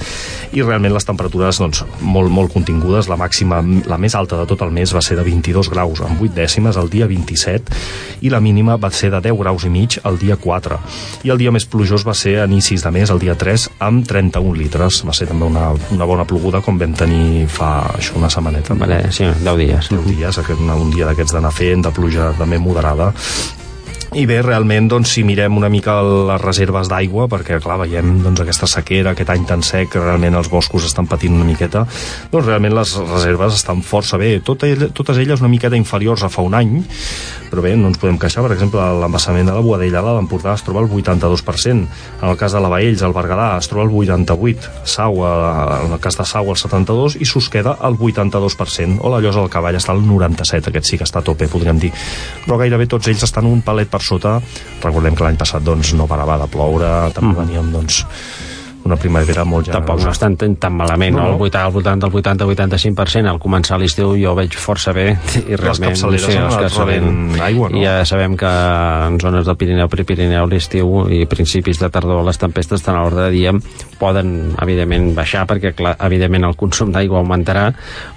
I 0.54 0.64
realment 0.64 0.94
les 0.96 1.08
temperatures 1.08 1.60
doncs, 1.62 1.84
molt, 2.02 2.32
molt 2.34 2.54
contingudes, 2.54 3.10
la 3.12 3.18
màxima, 3.20 3.62
la 3.88 4.00
més 4.02 4.16
alta 4.16 4.40
de 4.40 4.48
tot 4.50 4.64
el 4.66 4.74
mes 4.76 4.94
va 4.96 5.04
ser 5.04 5.18
de 5.20 5.26
22 5.26 5.72
graus 5.74 6.02
amb 6.06 6.22
8 6.22 6.36
dècimes 6.38 6.78
el 6.78 6.90
dia 6.94 7.08
27 7.10 7.78
i 8.22 8.32
la 8.34 8.40
mínima 8.44 8.78
va 8.82 8.90
ser 8.94 9.12
de 9.14 9.22
10 9.24 9.38
graus 9.40 9.66
i 9.68 9.72
mig 9.74 9.98
el 10.08 10.18
dia 10.22 10.38
4. 10.40 10.80
I 11.28 11.34
el 11.34 11.42
dia 11.42 11.54
més 11.54 11.68
plujós 11.70 12.06
va 12.08 12.16
ser 12.18 12.38
a 12.42 12.48
inicis 12.50 12.84
de 12.86 12.92
mes, 12.94 13.12
el 13.14 13.22
dia 13.22 13.36
3, 13.38 13.68
amb 13.88 14.06
31 14.08 14.56
litres. 14.58 15.02
Va 15.08 15.16
ser 15.18 15.30
també 15.30 15.48
una, 15.48 15.70
una 15.94 16.08
bona 16.10 16.26
ploguda 16.28 16.62
com 16.66 16.80
vam 16.80 16.96
tenir 16.98 17.48
fa 17.52 17.72
això, 17.98 18.18
una 18.20 18.32
setmaneta. 18.34 18.78
Vale, 18.80 19.04
sí, 19.16 19.28
10 19.48 19.58
dies. 19.63 19.89
10 19.94 20.04
dies, 20.12 20.39
un 20.75 20.92
dia 20.92 21.08
d'aquests 21.08 21.38
d'anar 21.38 21.54
fent, 21.56 21.86
de 21.86 21.92
pluja 21.96 22.34
també 22.36 22.60
moderada, 22.60 23.13
i 24.16 24.24
bé, 24.26 24.38
realment, 24.42 24.88
doncs, 24.88 25.12
si 25.18 25.24
mirem 25.28 25.58
una 25.60 25.68
mica 25.70 25.98
les 26.02 26.42
reserves 26.42 26.88
d'aigua, 26.90 27.28
perquè, 27.28 27.58
clar, 27.62 27.78
veiem 27.84 28.22
doncs, 28.24 28.40
aquesta 28.42 28.68
sequera, 28.72 29.12
aquest 29.12 29.30
any 29.34 29.44
tan 29.46 29.62
sec, 29.66 29.90
que 29.94 30.00
realment 30.00 30.38
els 30.40 30.50
boscos 30.50 30.86
estan 30.88 31.08
patint 31.12 31.36
una 31.36 31.46
miqueta, 31.46 31.86
doncs 32.32 32.46
realment 32.48 32.74
les 32.78 32.96
reserves 32.98 33.54
estan 33.60 33.84
força 33.84 34.18
bé. 34.18 34.38
Tot 34.46 34.64
ell, 34.64 34.88
totes 34.96 35.18
elles 35.20 35.44
una 35.44 35.51
miqueta 35.51 35.75
inferiors 35.77 36.24
a 36.24 36.29
fa 36.31 36.42
un 36.42 36.55
any, 36.55 36.77
però 37.51 37.62
bé, 37.64 37.75
no 37.79 37.88
ens 37.92 38.00
podem 38.00 38.18
queixar. 38.20 38.44
Per 38.48 38.53
exemple, 38.55 38.79
l'embassament 39.01 39.48
de 39.48 39.53
la 39.55 39.62
Boadella 39.64 40.01
de 40.03 40.16
l'Empordà 40.18 40.55
es 40.55 40.64
troba 40.64 40.81
al 40.81 40.90
82%. 40.90 41.88
En 42.22 42.29
el 42.31 42.38
cas 42.40 42.55
de 42.55 42.60
la 42.64 42.72
Baells, 42.72 43.03
al 43.03 43.14
Berguedà, 43.16 43.58
es 43.60 43.68
troba 43.72 43.86
al 43.86 43.92
88%. 43.94 44.72
Sau, 44.88 45.22
a- 45.25 45.81
en 45.86 45.94
el 45.94 46.00
cas 46.00 46.18
de 46.18 46.25
Sau, 46.25 46.50
al 46.50 46.58
72%, 46.58 47.22
i 47.22 47.25
Susqueda 47.25 47.77
al 47.81 47.96
82%. 48.00 49.00
O 49.03 49.10
la 49.14 49.20
Llosa 49.22 49.40
del 49.44 49.50
Cavall 49.50 49.75
està 49.79 49.92
al 49.94 50.01
97%. 50.03 50.68
Aquest 50.72 50.86
sí 50.86 50.98
que 50.98 51.03
està 51.08 51.20
a 51.20 51.24
tope, 51.27 51.48
podríem 51.48 51.79
dir. 51.79 51.92
Però 52.46 52.58
gairebé 52.60 52.88
tots 52.88 53.08
ells 53.08 53.24
estan 53.24 53.46
un 53.46 53.62
palet 53.62 53.88
per 53.98 54.05
sota. 54.05 54.38
Recordem 54.83 55.18
que 55.18 55.25
l'any 55.25 55.40
passat 55.40 55.66
doncs, 55.66 55.94
no 55.98 56.07
parava 56.10 56.38
de 56.44 56.48
ploure, 56.53 56.94
també 57.18 57.33
Mm. 57.33 57.42
veníem 57.42 57.72
doncs, 57.74 58.03
una 58.88 58.98
primavera 59.00 59.44
molt 59.46 59.68
generosa. 59.68 59.84
Tampoc 59.86 60.06
no 60.06 60.14
estan 60.16 60.38
tan, 60.40 60.56
tan 60.58 60.74
malament, 60.80 61.14
no? 61.16 61.18
No, 61.18 61.24
no? 61.24 61.38
no. 61.38 61.60
Al 61.68 61.72
voltant, 61.74 62.02
del 62.02 62.12
80-85%, 62.12 63.28
al 63.30 63.40
començar 63.44 63.78
l'estiu 63.82 64.16
jo 64.18 64.32
ho 64.34 64.38
veig 64.38 64.56
força 64.58 64.94
bé 64.96 65.10
i 65.52 65.56
realment 65.60 65.94
capçaleres 65.94 66.28
han 66.32 66.48
els 66.48 66.58
anat 66.58 66.78
rebent 66.80 67.42
aigua, 67.44 67.70
no? 67.74 67.80
I 67.80 67.86
ja 67.86 67.96
sabem 68.08 68.38
que 68.40 68.48
en 68.50 69.20
zones 69.22 69.46
del 69.48 69.58
Pirineu, 69.60 69.90
Prepirineu, 69.92 70.48
l'estiu 70.50 71.06
i 71.14 71.26
principis 71.30 71.80
de 71.82 71.90
tardor 71.94 72.24
les 72.28 72.40
tempestes 72.42 72.84
tant 72.86 72.98
a 72.98 73.04
l'ordre 73.04 73.28
de 73.28 73.36
dia 73.36 73.54
poden 74.00 74.54
evidentment 74.62 75.12
baixar 75.18 75.46
perquè 75.50 75.74
clar, 75.78 75.96
evidentment 76.06 76.46
el 76.48 76.56
consum 76.60 76.92
d'aigua 76.94 77.22
augmentarà 77.22 77.72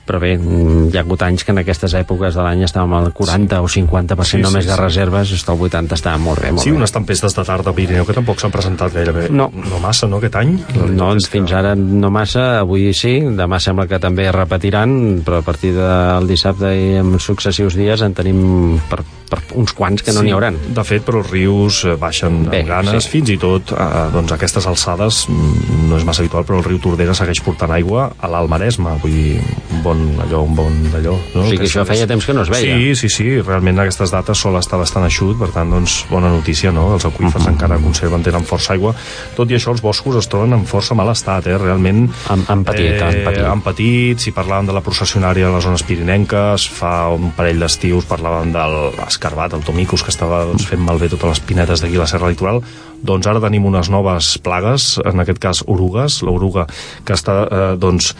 però 0.07 0.19
bé, 0.19 0.33
hi 0.35 0.97
ha 0.99 1.05
hagut 1.05 1.23
anys 1.23 1.45
que 1.47 1.53
en 1.55 1.61
aquestes 1.63 1.95
èpoques 1.95 2.35
de 2.35 2.43
l'any 2.43 2.65
estàvem 2.67 2.97
al 2.99 3.13
40 3.15 3.61
o 3.63 3.69
50% 3.71 4.27
Sí, 4.31 4.37
sí, 4.39 4.43
només 4.43 4.67
de 4.67 4.75
sí. 4.75 4.81
reserves, 4.81 5.33
està 5.35 5.55
al 5.55 5.63
80 5.63 5.97
està 5.97 6.17
molt 6.19 6.43
bé, 6.43 6.51
molt 6.51 6.65
Sí, 6.65 6.71
bé. 6.73 6.77
unes 6.81 6.93
tempestes 6.93 7.35
de 7.37 7.45
tarda 7.47 7.71
a 7.71 7.75
Pirineu 7.77 8.07
que 8.07 8.15
tampoc 8.17 8.41
s'han 8.43 8.51
presentat 8.55 8.93
gairebé. 8.95 9.29
No. 9.31 9.51
No 9.55 9.79
massa, 9.83 10.09
no, 10.11 10.19
aquest 10.19 10.37
any? 10.41 10.57
És 10.61 11.29
que- 11.29 11.39
fins 11.39 11.53
ara 11.53 11.75
no 11.75 12.11
massa, 12.11 12.61
avui 12.61 12.93
sí, 12.95 13.21
demà 13.21 13.59
sembla 13.61 13.87
que 13.87 13.99
també 13.99 14.31
repetiran, 14.33 15.23
però 15.25 15.39
a 15.39 15.43
partir 15.43 15.73
del 15.75 16.27
dissabte 16.29 16.71
i 16.77 16.97
en 17.01 17.19
successius 17.19 17.75
dies 17.77 18.01
en 18.03 18.15
tenim 18.15 18.79
per, 18.91 19.01
per 19.31 19.39
uns 19.55 19.73
quants 19.73 20.03
que 20.03 20.13
no 20.13 20.21
Sí, 20.21 20.27
n'hi 20.27 20.33
hauran. 20.33 20.57
De 20.75 20.85
fet, 20.85 21.05
però 21.07 21.21
els 21.23 21.31
rius 21.31 21.85
eh, 21.85 21.95
baixen 21.97 22.45
Bé, 22.51 22.61
amb 22.61 22.69
ganes, 22.69 23.05
sí. 23.05 23.11
fins 23.11 23.31
i 23.31 23.37
tot 23.39 23.73
eh, 23.73 24.09
doncs, 24.13 24.33
aquestes 24.33 24.67
alçades 24.67 25.27
mm, 25.29 25.89
no 25.91 25.97
és 25.97 26.05
massa 26.05 26.23
habitual, 26.23 26.45
però 26.45 26.59
el 26.59 26.65
riu 26.65 26.79
Tordera 26.83 27.15
segueix 27.15 27.41
portant 27.45 27.71
aigua 27.73 28.11
a 28.19 28.29
l'Alt 28.29 28.51
Maresme, 28.51 28.97
vull 29.03 29.13
dir, 29.15 29.41
un 29.73 29.83
bon, 29.83 30.03
allò, 30.27 30.43
un 30.45 30.55
bon 30.59 30.77
d'allò. 30.93 31.17
No? 31.35 31.43
O 31.43 31.45
sigui 31.47 31.59
que 31.63 31.69
això 31.71 31.85
feia 31.87 32.07
temps 32.11 32.27
que 32.27 32.35
no 32.35 32.43
es 32.43 32.51
veia. 32.51 32.77
Sí, 32.77 32.95
sí, 32.95 33.09
sí, 33.09 33.29
realment 33.41 33.79
aquestes 33.79 34.11
dates 34.11 34.39
sol 34.39 34.57
estar 34.59 34.79
bastant 34.79 35.05
eixut, 35.07 35.39
per 35.39 35.49
tant, 35.55 35.71
doncs, 35.71 36.05
bona 36.11 36.29
notícia, 36.29 36.73
no? 36.73 36.95
Els 36.95 37.05
aqüífers 37.07 37.45
Mhm. 37.47 37.55
encara 37.55 37.79
conserven, 37.79 38.23
tenen 38.23 38.45
força 38.45 38.73
aigua. 38.75 38.95
Tot 39.37 39.51
i 39.51 39.55
això, 39.55 39.71
els 39.71 39.81
boscos 39.83 40.17
es 40.17 40.29
troben 40.29 40.50
en 40.57 40.65
força 40.69 40.95
mal 40.99 41.09
estat, 41.13 41.47
eh? 41.47 41.57
Realment... 41.59 42.09
Han- 42.29 42.45
han 42.49 42.65
patit, 42.65 43.01
han 43.03 43.19
patit. 43.25 43.45
Han 43.51 43.63
patit, 43.65 44.21
si 44.23 44.33
parlàvem 44.37 44.67
de 44.71 44.77
la 44.77 44.83
processionària 44.85 45.49
a 45.49 45.55
les 45.55 45.65
zones 45.65 45.83
pirinenques, 45.87 46.69
fa 46.81 47.09
un 47.15 47.31
parell 47.37 47.61
d'estius 47.63 48.07
parlàvem 48.11 48.53
de 48.55 48.67
l'escarbat, 48.99 49.55
el 49.59 49.65
tomicus, 49.67 50.03
que 50.07 50.11
estava 50.15 50.45
doncs, 50.51 50.67
fent 50.71 50.83
malbé 50.85 51.09
totes 51.13 51.29
les 51.37 51.41
pinetes 51.51 51.83
d'aquí 51.83 51.97
a 52.01 52.05
la 52.05 52.11
Serra 52.11 52.29
Litoral, 52.33 52.63
doncs 53.01 53.27
ara 53.31 53.41
tenim 53.41 53.65
unes 53.65 53.89
noves 53.89 54.35
plagues, 54.45 54.99
en 55.05 55.23
aquest 55.23 55.39
cas 55.41 55.63
orugues, 55.67 56.21
l'oruga 56.27 56.67
que 57.05 57.17
està, 57.17 57.43
eh, 57.49 57.77
doncs, 57.81 58.15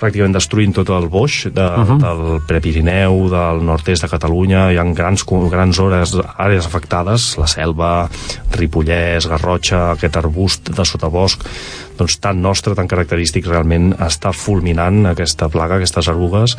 pràcticament 0.00 0.36
destruint 0.36 0.74
tot 0.76 0.90
el 0.94 1.08
boix 1.12 1.46
de, 1.52 1.64
uh 1.64 1.84
-huh. 1.84 1.98
del 2.02 2.40
Prepirineu, 2.46 3.28
del 3.30 3.64
nord-est 3.64 4.02
de 4.02 4.08
Catalunya, 4.08 4.72
hi 4.72 4.76
ha 4.78 4.84
grans, 4.94 5.24
grans 5.50 5.78
hores, 5.78 6.14
àrees 6.38 6.66
afectades, 6.66 7.36
la 7.38 7.46
selva, 7.46 8.08
Ripollès, 8.52 9.28
Garrotxa, 9.28 9.92
aquest 9.92 10.16
arbust 10.16 10.70
de 10.70 10.84
sotabosc, 10.84 11.44
doncs 11.98 12.18
tan 12.22 12.40
nostre, 12.40 12.74
tan 12.78 12.88
característic, 12.88 13.46
realment 13.50 13.90
està 14.04 14.30
fulminant 14.36 15.10
aquesta 15.10 15.48
plaga, 15.52 15.78
aquestes 15.80 16.08
erugues. 16.08 16.54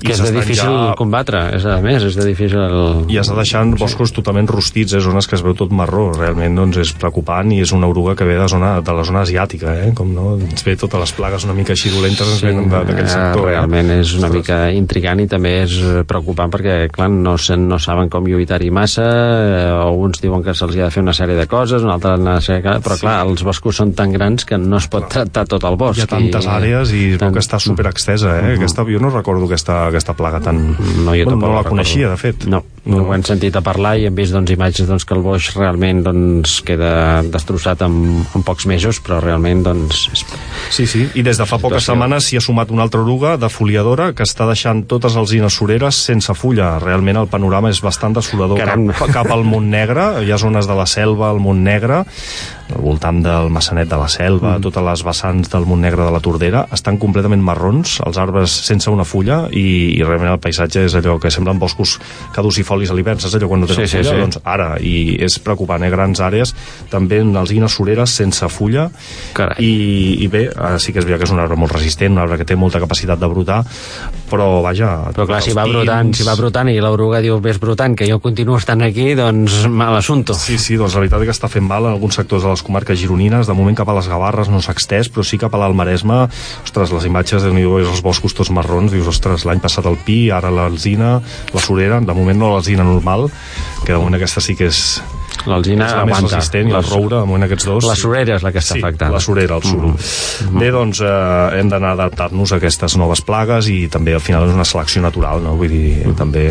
Que 0.00 0.14
és 0.14 0.22
de 0.22 0.32
difícil 0.32 0.70
ja- 0.70 0.94
combatre, 0.96 1.42
és 1.56 1.66
a 1.68 1.76
més, 1.84 2.02
és 2.02 2.16
de 2.16 2.24
difícil... 2.24 3.04
i 3.12 3.18
està 3.20 3.36
deixant 3.36 3.74
boscos 3.76 4.14
totalment 4.16 4.48
rostits, 4.48 4.94
eh, 4.96 5.02
zones 5.04 5.28
que 5.28 5.36
es 5.36 5.44
veu 5.44 5.54
tot 5.58 5.72
marró, 5.76 6.10
realment 6.16 6.56
doncs, 6.56 6.80
és 6.80 6.92
preocupant 6.96 7.52
i 7.52 7.60
és 7.60 7.74
una 7.76 7.90
oruga 7.90 8.16
que 8.16 8.24
ve 8.24 8.38
de, 8.40 8.48
zona, 8.48 8.78
de 8.80 8.96
la 8.96 9.04
zona 9.04 9.24
asiàtica, 9.26 9.74
eh? 9.84 9.92
com 9.94 10.14
no, 10.14 10.38
ens 10.40 10.64
ve 10.64 10.76
totes 10.80 11.00
les 11.00 11.12
plagues 11.12 11.44
una 11.44 11.56
mica 11.56 11.76
així 11.76 11.92
dolentes, 11.92 12.26
ens 12.26 12.40
Sí, 12.40 12.46
venen 12.48 12.69
d'aquell 12.70 13.08
sector. 13.08 13.42
Eh, 13.42 13.50
realment 13.50 13.90
és 13.98 14.12
una 14.18 14.28
mica 14.32 14.58
intrigant 14.72 15.20
i 15.20 15.26
també 15.30 15.52
és 15.64 15.74
eh, 15.82 16.02
preocupant 16.08 16.50
perquè, 16.52 16.88
clar, 16.92 17.08
no, 17.10 17.36
se- 17.38 17.56
no 17.58 17.78
saben 17.82 18.08
com 18.12 18.24
lluitar-hi 18.26 18.70
massa, 18.70 19.04
eh, 19.04 19.72
o 19.84 19.92
uns 20.06 20.20
diuen 20.22 20.42
que 20.46 20.54
se'ls 20.54 20.76
ha 20.78 20.86
de 20.88 20.90
fer 20.94 21.02
una 21.02 21.12
sèrie 21.16 21.36
de 21.38 21.46
coses, 21.50 21.82
un 21.82 21.90
altre 21.90 22.14
una 22.20 22.38
sèrie 22.40 22.62
de... 22.66 22.80
Però, 22.84 22.96
clar, 23.00 23.16
els 23.26 23.42
boscos 23.46 23.76
són 23.82 23.92
tan 23.98 24.12
grans 24.12 24.44
que 24.48 24.58
no 24.58 24.78
es 24.80 24.86
pot 24.92 25.08
tractar 25.10 25.46
tot 25.50 25.64
el 25.68 25.76
bosc. 25.80 25.98
Hi 26.00 26.06
ha 26.06 26.10
tantes 26.14 26.46
àrees 26.46 26.92
i 26.94 27.04
es 27.12 27.16
veu 27.16 27.24
tant- 27.26 27.34
que 27.36 27.44
està 27.44 27.58
super 27.62 27.86
extesa, 27.90 28.36
eh? 28.40 28.54
Aquesta, 28.56 28.84
jo 28.88 29.00
no 29.02 29.10
recordo 29.10 29.46
aquesta, 29.50 29.86
aquesta 29.88 30.14
plaga 30.14 30.40
tan... 30.40 30.60
No, 31.04 31.14
jo 31.16 31.24
bueno, 31.24 31.36
no 31.36 31.46
la 31.48 31.62
recordo. 31.64 31.70
coneixia, 31.76 32.10
de 32.10 32.16
fet. 32.20 32.46
No, 32.50 32.62
no, 32.84 33.02
ho 33.04 33.12
hem 33.12 33.22
sentit 33.26 33.56
a 33.56 33.60
parlar 33.64 33.96
i 34.00 34.06
hem 34.08 34.16
vist 34.16 34.32
doncs, 34.32 34.50
imatges 34.54 34.88
doncs, 34.88 35.04
que 35.04 35.12
el 35.16 35.20
boix 35.24 35.50
realment 35.56 36.00
doncs, 36.06 36.60
queda 36.64 37.20
destrossat 37.28 37.82
en, 37.84 38.22
en 38.24 38.44
pocs 38.46 38.64
mesos, 38.70 39.02
però 39.04 39.18
realment 39.20 39.64
doncs, 39.66 40.06
és... 40.14 40.24
Sí, 40.72 40.86
sí, 40.88 41.02
i 41.18 41.24
des 41.26 41.40
de 41.40 41.46
fa 41.48 41.58
poques 41.60 41.84
setmanes 41.84 42.30
s'hi 42.30 42.40
ha 42.40 42.44
sumat 42.44 42.72
una 42.72 42.86
altra 42.86 43.02
oruga 43.04 43.34
de 43.40 43.50
foliadora 43.52 44.10
que 44.16 44.24
està 44.24 44.48
deixant 44.48 44.84
totes 44.88 45.12
les 45.12 45.20
alzines 45.20 45.58
sureres 45.60 45.98
sense 46.10 46.32
fulla. 46.38 46.78
Realment 46.80 47.20
el 47.20 47.28
panorama 47.32 47.72
és 47.72 47.82
bastant 47.84 48.16
desolador. 48.16 48.60
Caram. 48.60 48.88
Cap, 48.94 49.12
cap 49.18 49.34
al 49.34 49.44
Montnegre, 49.44 50.24
hi 50.24 50.32
ha 50.32 50.40
zones 50.40 50.70
de 50.70 50.78
la 50.78 50.88
selva 50.88 51.28
al 51.30 51.42
Montnegre, 51.42 52.04
al 52.70 52.80
voltant 52.84 53.20
del 53.24 53.50
Massanet 53.52 53.90
de 53.90 53.98
la 53.98 54.08
Selva, 54.08 54.56
mm. 54.56 54.64
totes 54.64 54.86
les 54.86 55.04
vessants 55.04 55.52
del 55.52 55.66
Montnegre 55.68 56.06
de 56.06 56.14
la 56.14 56.22
Tordera, 56.22 56.64
estan 56.72 56.98
completament 57.02 57.42
marrons, 57.44 57.98
els 58.06 58.20
arbres 58.20 58.54
sense 58.70 58.90
una 58.92 59.04
fulla, 59.04 59.42
i, 59.50 59.98
i 59.98 60.02
realment 60.06 60.32
el 60.34 60.42
paisatge 60.42 60.86
és 60.86 60.96
allò 60.98 61.18
que 61.20 61.32
semblen 61.34 61.60
boscos 61.60 61.98
caducifolis 62.70 62.90
a 62.90 62.94
l'hivern, 62.96 63.20
saps 63.20 63.34
allò 63.36 63.48
quan 63.50 63.60
no 63.64 63.66
tenen 63.66 63.86
Sí, 63.86 63.90
sí, 63.90 64.02
fulla? 64.04 64.10
sí. 64.14 64.20
Doncs 64.20 64.38
ara, 64.44 64.68
i 64.80 65.16
és 65.24 65.38
preocupant, 65.42 65.82
eh? 65.82 65.90
grans 65.90 66.20
àrees, 66.20 66.54
també 66.90 67.20
en 67.24 67.34
alzines 67.36 67.72
sureres 67.74 68.10
sense 68.10 68.46
fulla, 68.48 68.88
Carai. 69.34 69.56
i, 69.64 70.22
i 70.24 70.28
bé, 70.28 70.46
ara 70.56 70.78
sí 70.78 70.92
que 70.92 71.00
és 71.00 71.04
veritat 71.04 71.24
que 71.24 71.28
és 71.30 71.34
un 71.34 71.40
arbre 71.42 71.56
molt 71.58 71.72
resistent, 71.74 72.12
un 72.14 72.22
arbre 72.22 72.38
que 72.38 72.44
té 72.46 72.56
molta 72.56 72.80
capacitat 72.80 73.18
de 73.20 73.26
brotar, 73.30 73.62
però 74.30 74.60
vaja... 74.62 75.10
Però 75.14 75.26
clar, 75.26 75.42
si 75.42 75.52
va 75.56 75.64
brotant, 75.66 76.12
si 76.14 76.22
va 76.26 76.36
brotant 76.38 76.68
i 76.70 76.78
l'oruga 76.80 77.20
diu 77.24 77.40
ves 77.42 77.58
brotant, 77.60 77.96
que 77.98 78.06
jo 78.08 78.20
continuo 78.22 78.56
estant 78.60 78.82
aquí, 78.86 79.14
doncs 79.18 79.64
mal 79.68 79.96
assunto. 79.96 80.34
Sí, 80.34 80.58
sí, 80.58 80.76
doncs 80.78 80.94
la 80.94 81.00
veritat 81.04 81.24
és 81.24 81.30
que 81.30 81.36
està 81.36 81.50
fent 81.50 81.66
mal 81.66 81.84
en 81.88 81.94
alguns 81.96 82.14
sectors 82.20 82.44
de 82.46 82.50
les 82.52 82.62
comarques 82.62 82.98
gironines, 83.00 83.46
de 83.46 83.54
moment 83.56 83.76
cap 83.76 83.88
a 83.90 83.96
les 83.98 84.08
Gavarres 84.10 84.48
no 84.50 84.60
s'ha 84.62 84.72
extès, 84.76 85.10
però 85.10 85.24
sí 85.26 85.38
cap 85.40 85.54
a 85.54 85.58
l'Almaresme, 85.60 86.26
ostres, 86.64 86.92
les 86.94 87.08
imatges 87.10 87.42
de 87.42 87.50
els 87.50 88.00
boscos 88.02 88.34
tots 88.34 88.50
marrons, 88.54 88.92
dius, 88.92 89.06
ostres, 89.10 89.44
l'any 89.44 89.60
passat 89.60 89.86
el 89.86 89.96
pi, 90.04 90.30
ara 90.30 90.50
l'alzina, 90.50 91.20
la 91.52 91.60
surera, 91.60 92.00
de 92.00 92.14
moment 92.14 92.38
no 92.38 92.52
l'alzina 92.60 92.84
normal, 92.84 93.30
que 93.84 93.92
de 93.94 93.98
moment 93.98 94.20
aquesta 94.20 94.44
sí 94.44 94.56
que 94.58 94.68
és, 94.68 95.00
L'alzina 95.46 95.86
és 95.86 95.94
la 95.96 96.04
més 96.04 96.16
aguanta. 96.18 96.36
resistent, 96.36 96.68
i 96.68 96.72
la 96.72 96.80
Les- 96.82 96.90
roure, 96.92 97.20
moment 97.24 97.46
aquests 97.48 97.64
dos... 97.70 97.84
La 97.88 97.94
sí. 97.96 98.02
surera 98.02 98.36
és 98.36 98.42
la 98.42 98.52
que 98.52 98.58
està 98.60 98.74
sí, 98.76 98.82
afectada. 98.84 99.12
la 99.12 99.20
surera, 99.20 99.56
el 99.56 99.62
suro. 99.62 99.94
Bé, 100.58 100.70
doncs 100.74 101.00
eh, 101.00 101.60
hem 101.60 101.68
d'anar 101.72 101.94
a 101.94 101.98
adaptar-nos 102.00 102.52
a 102.52 102.56
aquestes 102.60 102.96
noves 103.00 103.20
plagues 103.24 103.68
i 103.72 103.86
també 103.88 104.14
al 104.14 104.20
final 104.24 104.48
és 104.48 104.54
una 104.54 104.64
selecció 104.68 105.02
natural, 105.02 105.42
no? 105.42 105.56
Vull 105.56 105.70
dir, 105.72 106.14
també 106.18 106.50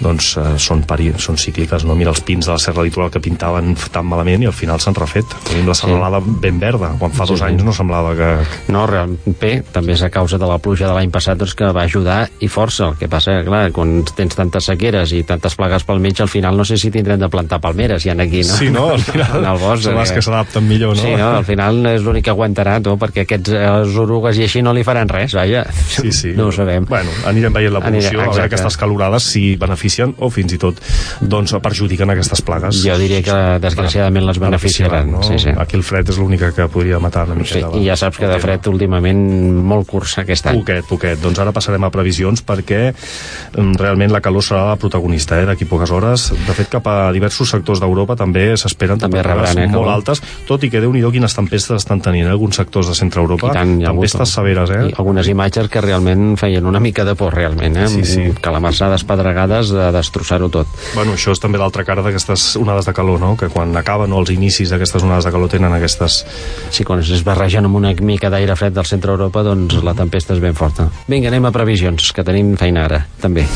doncs 0.00 0.30
eh, 0.40 0.54
són, 0.56 0.80
peri 0.88 1.10
són 1.20 1.36
cícliques, 1.36 1.82
no? 1.84 1.92
Mira 1.94 2.08
els 2.08 2.22
pins 2.24 2.46
de 2.48 2.52
la 2.54 2.58
Serra 2.58 2.80
Litoral 2.86 3.10
que 3.12 3.20
pintaven 3.20 3.74
tan 3.92 4.06
malament 4.08 4.40
i 4.40 4.48
al 4.48 4.54
final 4.56 4.80
s'han 4.80 4.96
refet. 4.96 5.28
Tenim 5.44 5.66
la 5.68 5.74
serralada 5.76 6.22
ben 6.24 6.56
verda, 6.58 6.94
quan 6.98 7.12
fa 7.12 7.26
dos 7.28 7.42
anys 7.44 7.60
no 7.66 7.74
semblava 7.76 8.14
que... 8.16 8.30
No, 8.72 8.86
real- 8.88 9.12
bé, 9.40 9.58
també 9.74 9.92
és 9.92 10.02
a 10.02 10.08
causa 10.08 10.38
de 10.40 10.48
la 10.48 10.56
pluja 10.58 10.88
de 10.88 10.94
l'any 10.96 11.12
passat 11.12 11.36
doncs, 11.36 11.52
que 11.54 11.68
va 11.76 11.84
ajudar 11.84 12.22
i 12.40 12.48
força. 12.48 12.88
El 12.88 12.96
que 12.96 13.10
passa, 13.12 13.42
clar, 13.44 13.66
quan 13.76 13.98
tens 14.16 14.38
tantes 14.40 14.70
sequeres 14.72 15.12
i 15.12 15.20
tantes 15.28 15.54
plagues 15.60 15.84
pel 15.84 16.00
mig, 16.00 16.16
al 16.24 16.32
final 16.32 16.56
no 16.56 16.64
sé 16.64 16.78
si 16.80 16.88
tindrem 16.90 17.20
de 17.20 17.28
plantar 17.28 17.60
palmeres 17.60 18.02
ja 18.08 18.09
aquí, 18.18 18.40
no? 18.42 18.56
Sí, 18.58 18.70
no? 18.74 18.88
Al 18.96 19.02
final 19.12 19.36
en 19.38 19.46
el 19.52 19.58
bosc. 19.62 19.84
són 19.84 19.94
les 20.00 20.10
eh? 20.10 20.14
que 20.16 20.22
s'adapten 20.26 20.66
millor, 20.66 20.96
no? 20.96 21.02
Sí, 21.02 21.12
no? 21.14 21.28
Al 21.38 21.44
final 21.46 21.78
és 21.92 22.02
l'únic 22.02 22.24
que 22.26 22.32
aguantarà, 22.34 22.80
no? 22.82 22.96
perquè 22.98 23.22
aquests 23.28 23.52
eh, 23.54 23.62
les 23.84 23.94
orugues 24.02 24.40
i 24.40 24.48
així 24.48 24.62
no 24.66 24.72
li 24.74 24.82
faran 24.82 25.06
res, 25.08 25.36
vaja. 25.38 25.62
Sí, 25.86 26.10
sí. 26.10 26.32
No 26.40 26.48
ho 26.48 26.52
sabem. 26.52 26.86
Bueno, 26.88 27.10
anirem 27.28 27.52
veient 27.54 27.74
l'evolució, 27.76 28.18
a 28.24 28.26
veure 28.32 28.48
aquestes 28.48 28.76
calorades 28.80 29.22
si 29.30 29.54
beneficien 29.60 30.14
o 30.18 30.30
fins 30.32 30.54
i 30.56 30.58
tot 30.58 30.80
doncs, 31.20 31.52
perjudiquen 31.62 32.10
aquestes 32.10 32.40
plagues. 32.42 32.80
Jo 32.82 32.96
diria 32.98 33.20
que 33.22 33.36
desgraciadament 33.60 34.24
les 34.26 34.38
beneficiaran, 34.40 35.10
no? 35.12 35.22
sí, 35.22 35.38
sí. 35.38 35.52
Aquí 35.60 35.76
el 35.76 35.84
fred 35.84 36.08
és 36.08 36.18
l'única 36.18 36.50
que 36.56 36.66
podria 36.72 36.98
matar 36.98 37.26
una 37.28 37.36
Sí, 37.44 37.58
miqueta. 37.60 37.76
I 37.76 37.84
ja 37.90 37.96
saps 38.00 38.16
que 38.18 38.26
de 38.30 38.38
fred 38.40 38.66
últimament 38.70 39.20
molt 39.66 39.86
curs 39.90 40.16
aquest 40.22 40.46
any. 40.48 40.60
Poquet, 40.62 40.86
poquet. 40.88 41.20
Doncs 41.20 41.38
ara 41.42 41.52
passarem 41.52 41.84
a 41.84 41.90
previsions 41.92 42.40
perquè 42.46 42.80
mm, 42.94 43.74
realment 43.80 44.14
la 44.14 44.22
calor 44.24 44.44
serà 44.46 44.62
la 44.70 44.78
protagonista 44.80 45.36
eh, 45.42 45.44
d'aquí 45.50 45.66
poques 45.68 45.90
hores. 45.92 46.30
De 46.46 46.56
fet, 46.56 46.70
cap 46.72 46.86
a 46.88 47.10
diversos 47.12 47.50
sectors 47.52 47.82
d'Europa 47.90 48.16
també 48.16 48.56
s'esperen 48.56 48.98
També 49.02 49.22
rebran, 49.22 49.58
eh, 49.58 49.66
molt 49.66 49.82
calor. 49.84 49.92
altes, 49.98 50.22
tot 50.46 50.62
i 50.64 50.70
que 50.70 50.80
déu 50.80 50.92
nhi 50.94 51.02
quines 51.10 51.34
tempestes 51.34 51.76
estan 51.82 52.00
tenint 52.00 52.28
eh, 52.28 52.30
alguns 52.30 52.56
sectors 52.56 52.86
de 52.88 52.94
centre 52.94 53.20
Europa. 53.20 53.48
I 53.50 53.56
tant, 53.56 53.72
hi 53.80 53.84
ha 53.84 53.90
hagut- 53.90 54.06
tempestes 54.06 54.34
severes, 54.36 54.70
eh? 54.70 54.82
I 54.90 54.94
algunes 54.96 55.26
imatges 55.28 55.68
que 55.68 55.80
realment 55.82 56.36
feien 56.38 56.66
una 56.66 56.78
mica 56.80 57.04
de 57.04 57.14
por, 57.18 57.34
realment, 57.34 57.76
eh? 57.76 57.88
Sí, 57.88 58.04
sí. 58.04 58.22
Calamarsades 58.40 59.02
pedregades 59.04 59.70
de 59.74 59.90
destrossar-ho 59.92 60.48
tot. 60.48 60.66
Bueno, 60.94 61.14
això 61.18 61.32
és 61.34 61.40
també 61.42 61.58
l'altra 61.58 61.84
cara 61.84 62.02
d'aquestes 62.02 62.56
onades 62.56 62.86
de 62.86 62.92
calor, 62.94 63.18
no? 63.20 63.36
Que 63.36 63.48
quan 63.48 63.74
acaben 63.76 64.12
o 64.12 64.20
els 64.20 64.30
inicis 64.30 64.70
d'aquestes 64.70 65.02
onades 65.02 65.24
de 65.24 65.32
calor 65.32 65.48
tenen 65.50 65.72
aquestes... 65.72 66.24
Si 66.70 66.84
quan 66.84 67.00
es 67.00 67.24
barregen 67.24 67.64
amb 67.66 67.76
una 67.76 67.92
mica 68.00 68.30
d'aire 68.30 68.54
fred 68.56 68.72
del 68.76 68.86
centre 68.86 69.10
Europa, 69.10 69.42
doncs 69.42 69.82
la 69.82 69.94
tempesta 69.94 70.34
és 70.34 70.40
ben 70.40 70.54
forta. 70.54 70.88
Vinga, 71.08 71.28
anem 71.28 71.46
a 71.46 71.50
previsions, 71.50 72.12
que 72.12 72.22
tenim 72.24 72.54
feina 72.56 72.84
ara, 72.86 73.06
també. 73.20 73.46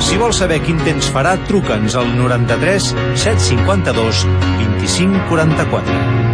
Si 0.00 0.16
vols 0.20 0.38
saber 0.42 0.60
quin 0.64 0.78
temps 0.84 1.08
farà, 1.12 1.36
truca'ns 1.48 1.96
al 1.96 2.12
93 2.18 2.92
752 3.16 4.26
25 4.60 6.25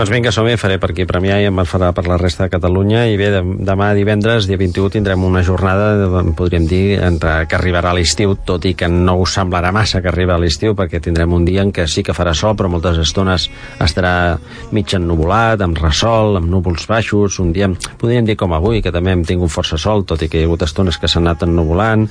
Doncs 0.00 0.14
vinga, 0.14 0.30
som 0.32 0.46
faré 0.56 0.78
per 0.80 0.94
aquí 0.94 1.04
Premià 1.04 1.34
i 1.42 1.44
em 1.44 1.58
farà 1.68 1.90
per 1.92 2.06
la 2.08 2.16
resta 2.16 2.46
de 2.46 2.48
Catalunya. 2.54 3.02
I 3.12 3.18
bé, 3.20 3.26
dem- 3.34 3.58
demà 3.68 3.92
divendres, 3.92 4.46
dia 4.48 4.56
21, 4.56 4.88
tindrem 4.88 5.22
una 5.22 5.42
jornada, 5.44 6.22
podríem 6.32 6.64
dir, 6.66 7.02
entre, 7.04 7.44
que 7.46 7.54
arribarà 7.58 7.92
l'estiu, 7.92 8.32
tot 8.46 8.64
i 8.64 8.72
que 8.72 8.88
no 8.88 9.18
us 9.20 9.36
semblarà 9.36 9.70
massa 9.76 10.00
que 10.00 10.08
arriba 10.08 10.38
l'estiu, 10.38 10.72
perquè 10.74 11.02
tindrem 11.04 11.30
un 11.36 11.44
dia 11.44 11.60
en 11.60 11.70
què 11.70 11.86
sí 11.86 12.02
que 12.02 12.14
farà 12.16 12.32
sol, 12.32 12.56
però 12.56 12.70
moltes 12.72 12.96
estones 12.96 13.50
estarà 13.78 14.38
mig 14.72 14.88
ennuvolat, 14.96 15.60
amb 15.60 15.76
ressol, 15.76 16.38
amb 16.40 16.48
núvols 16.48 16.88
baixos, 16.88 17.38
un 17.38 17.52
dia, 17.52 17.68
podríem 17.98 18.24
dir 18.24 18.38
com 18.40 18.54
avui, 18.54 18.80
que 18.80 18.90
també 18.90 19.12
hem 19.12 19.26
tingut 19.28 19.52
força 19.52 19.76
sol, 19.76 20.06
tot 20.08 20.22
i 20.22 20.30
que 20.30 20.40
hi 20.40 20.44
ha 20.44 20.48
hagut 20.48 20.62
estones 20.64 20.96
que 20.96 21.12
s'han 21.12 21.28
anat 21.28 21.44
ennuvolant, 21.44 22.08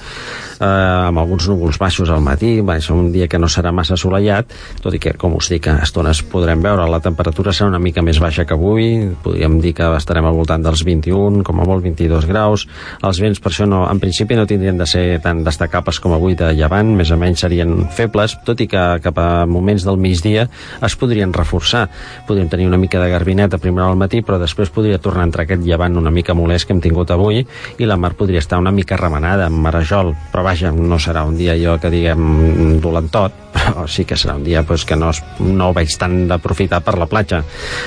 eh, 0.60 0.63
amb 1.10 1.17
alguns 1.17 1.49
núvols 1.49 1.82
baixos 1.82 2.13
al 2.13 2.21
matí, 2.21 2.62
va 2.62 2.78
un 2.93 3.12
dia 3.12 3.28
que 3.28 3.39
no 3.39 3.47
serà 3.47 3.71
massa 3.73 3.95
assolellat, 3.95 4.45
tot 4.80 4.93
i 4.93 4.99
que, 4.99 5.17
com 5.17 5.34
us 5.34 5.49
dic, 5.49 5.65
estones 5.82 6.21
podrem 6.21 6.62
veure, 6.62 6.86
la 6.86 7.02
temperatura 7.02 7.49
serà 7.49 7.69
una 7.69 7.78
mica 7.79 8.03
més 8.05 8.19
baixa 8.21 8.45
que 8.45 8.55
avui, 8.55 8.89
podríem 9.23 9.59
dir 9.63 9.73
que 9.77 9.87
estarem 9.97 10.25
al 10.27 10.37
voltant 10.37 10.63
dels 10.63 10.83
21, 10.85 11.43
com 11.47 11.61
a 11.61 11.67
molt 11.67 11.83
22 11.85 12.27
graus, 12.29 12.65
els 13.05 13.19
vents 13.23 13.41
per 13.41 13.51
això 13.51 13.67
no, 13.69 13.83
en 13.89 14.01
principi 14.01 14.37
no 14.37 14.47
tindrien 14.49 14.77
de 14.79 14.87
ser 14.89 15.05
tan 15.23 15.43
destacables 15.45 15.99
com 16.03 16.13
avui 16.15 16.37
de 16.39 16.51
llevant, 16.57 16.93
més 16.95 17.11
o 17.11 17.17
menys 17.19 17.45
serien 17.45 17.87
febles, 17.95 18.37
tot 18.45 18.61
i 18.61 18.69
que 18.69 18.85
cap 19.03 19.19
a 19.19 19.45
moments 19.49 19.85
del 19.87 19.99
migdia 20.01 20.47
es 20.85 20.97
podrien 20.99 21.33
reforçar, 21.33 21.87
podríem 22.27 22.49
tenir 22.51 22.67
una 22.69 22.79
mica 22.81 23.01
de 23.01 23.09
garbinet 23.11 23.55
a 23.55 23.61
primera 23.61 23.89
al 23.89 23.99
matí, 23.99 24.21
però 24.25 24.39
després 24.41 24.71
podria 24.73 25.01
tornar 25.01 25.25
a 25.25 25.29
entrar 25.29 25.47
aquest 25.47 25.65
llevant 25.65 25.97
una 25.97 26.13
mica 26.13 26.35
molest 26.37 26.67
que 26.67 26.75
hem 26.75 26.83
tingut 26.83 27.11
avui 27.15 27.41
i 27.43 27.89
la 27.89 27.97
mar 27.97 28.15
podria 28.19 28.43
estar 28.43 28.59
una 28.59 28.73
mica 28.75 28.97
remenada 28.99 29.47
amb 29.49 29.63
marejol, 29.63 30.13
però 30.33 30.45
vaja, 30.45 30.71
no 30.71 30.99
serà 30.99 31.25
un 31.27 31.37
dia 31.39 31.57
jo 31.59 31.77
que 31.81 31.91
diguem 31.93 32.79
dolentot, 32.83 33.48
però 33.69 33.85
sí 33.88 34.05
que 34.05 34.17
serà 34.17 34.35
un 34.38 34.43
dia 34.43 34.63
pues, 34.63 34.85
que 34.85 34.95
no, 34.95 35.09
es, 35.13 35.21
no 35.39 35.71
vaig 35.73 35.91
tant 35.99 36.27
d'aprofitar 36.29 36.81
per 36.85 36.97
la 36.99 37.07
platja. 37.09 37.41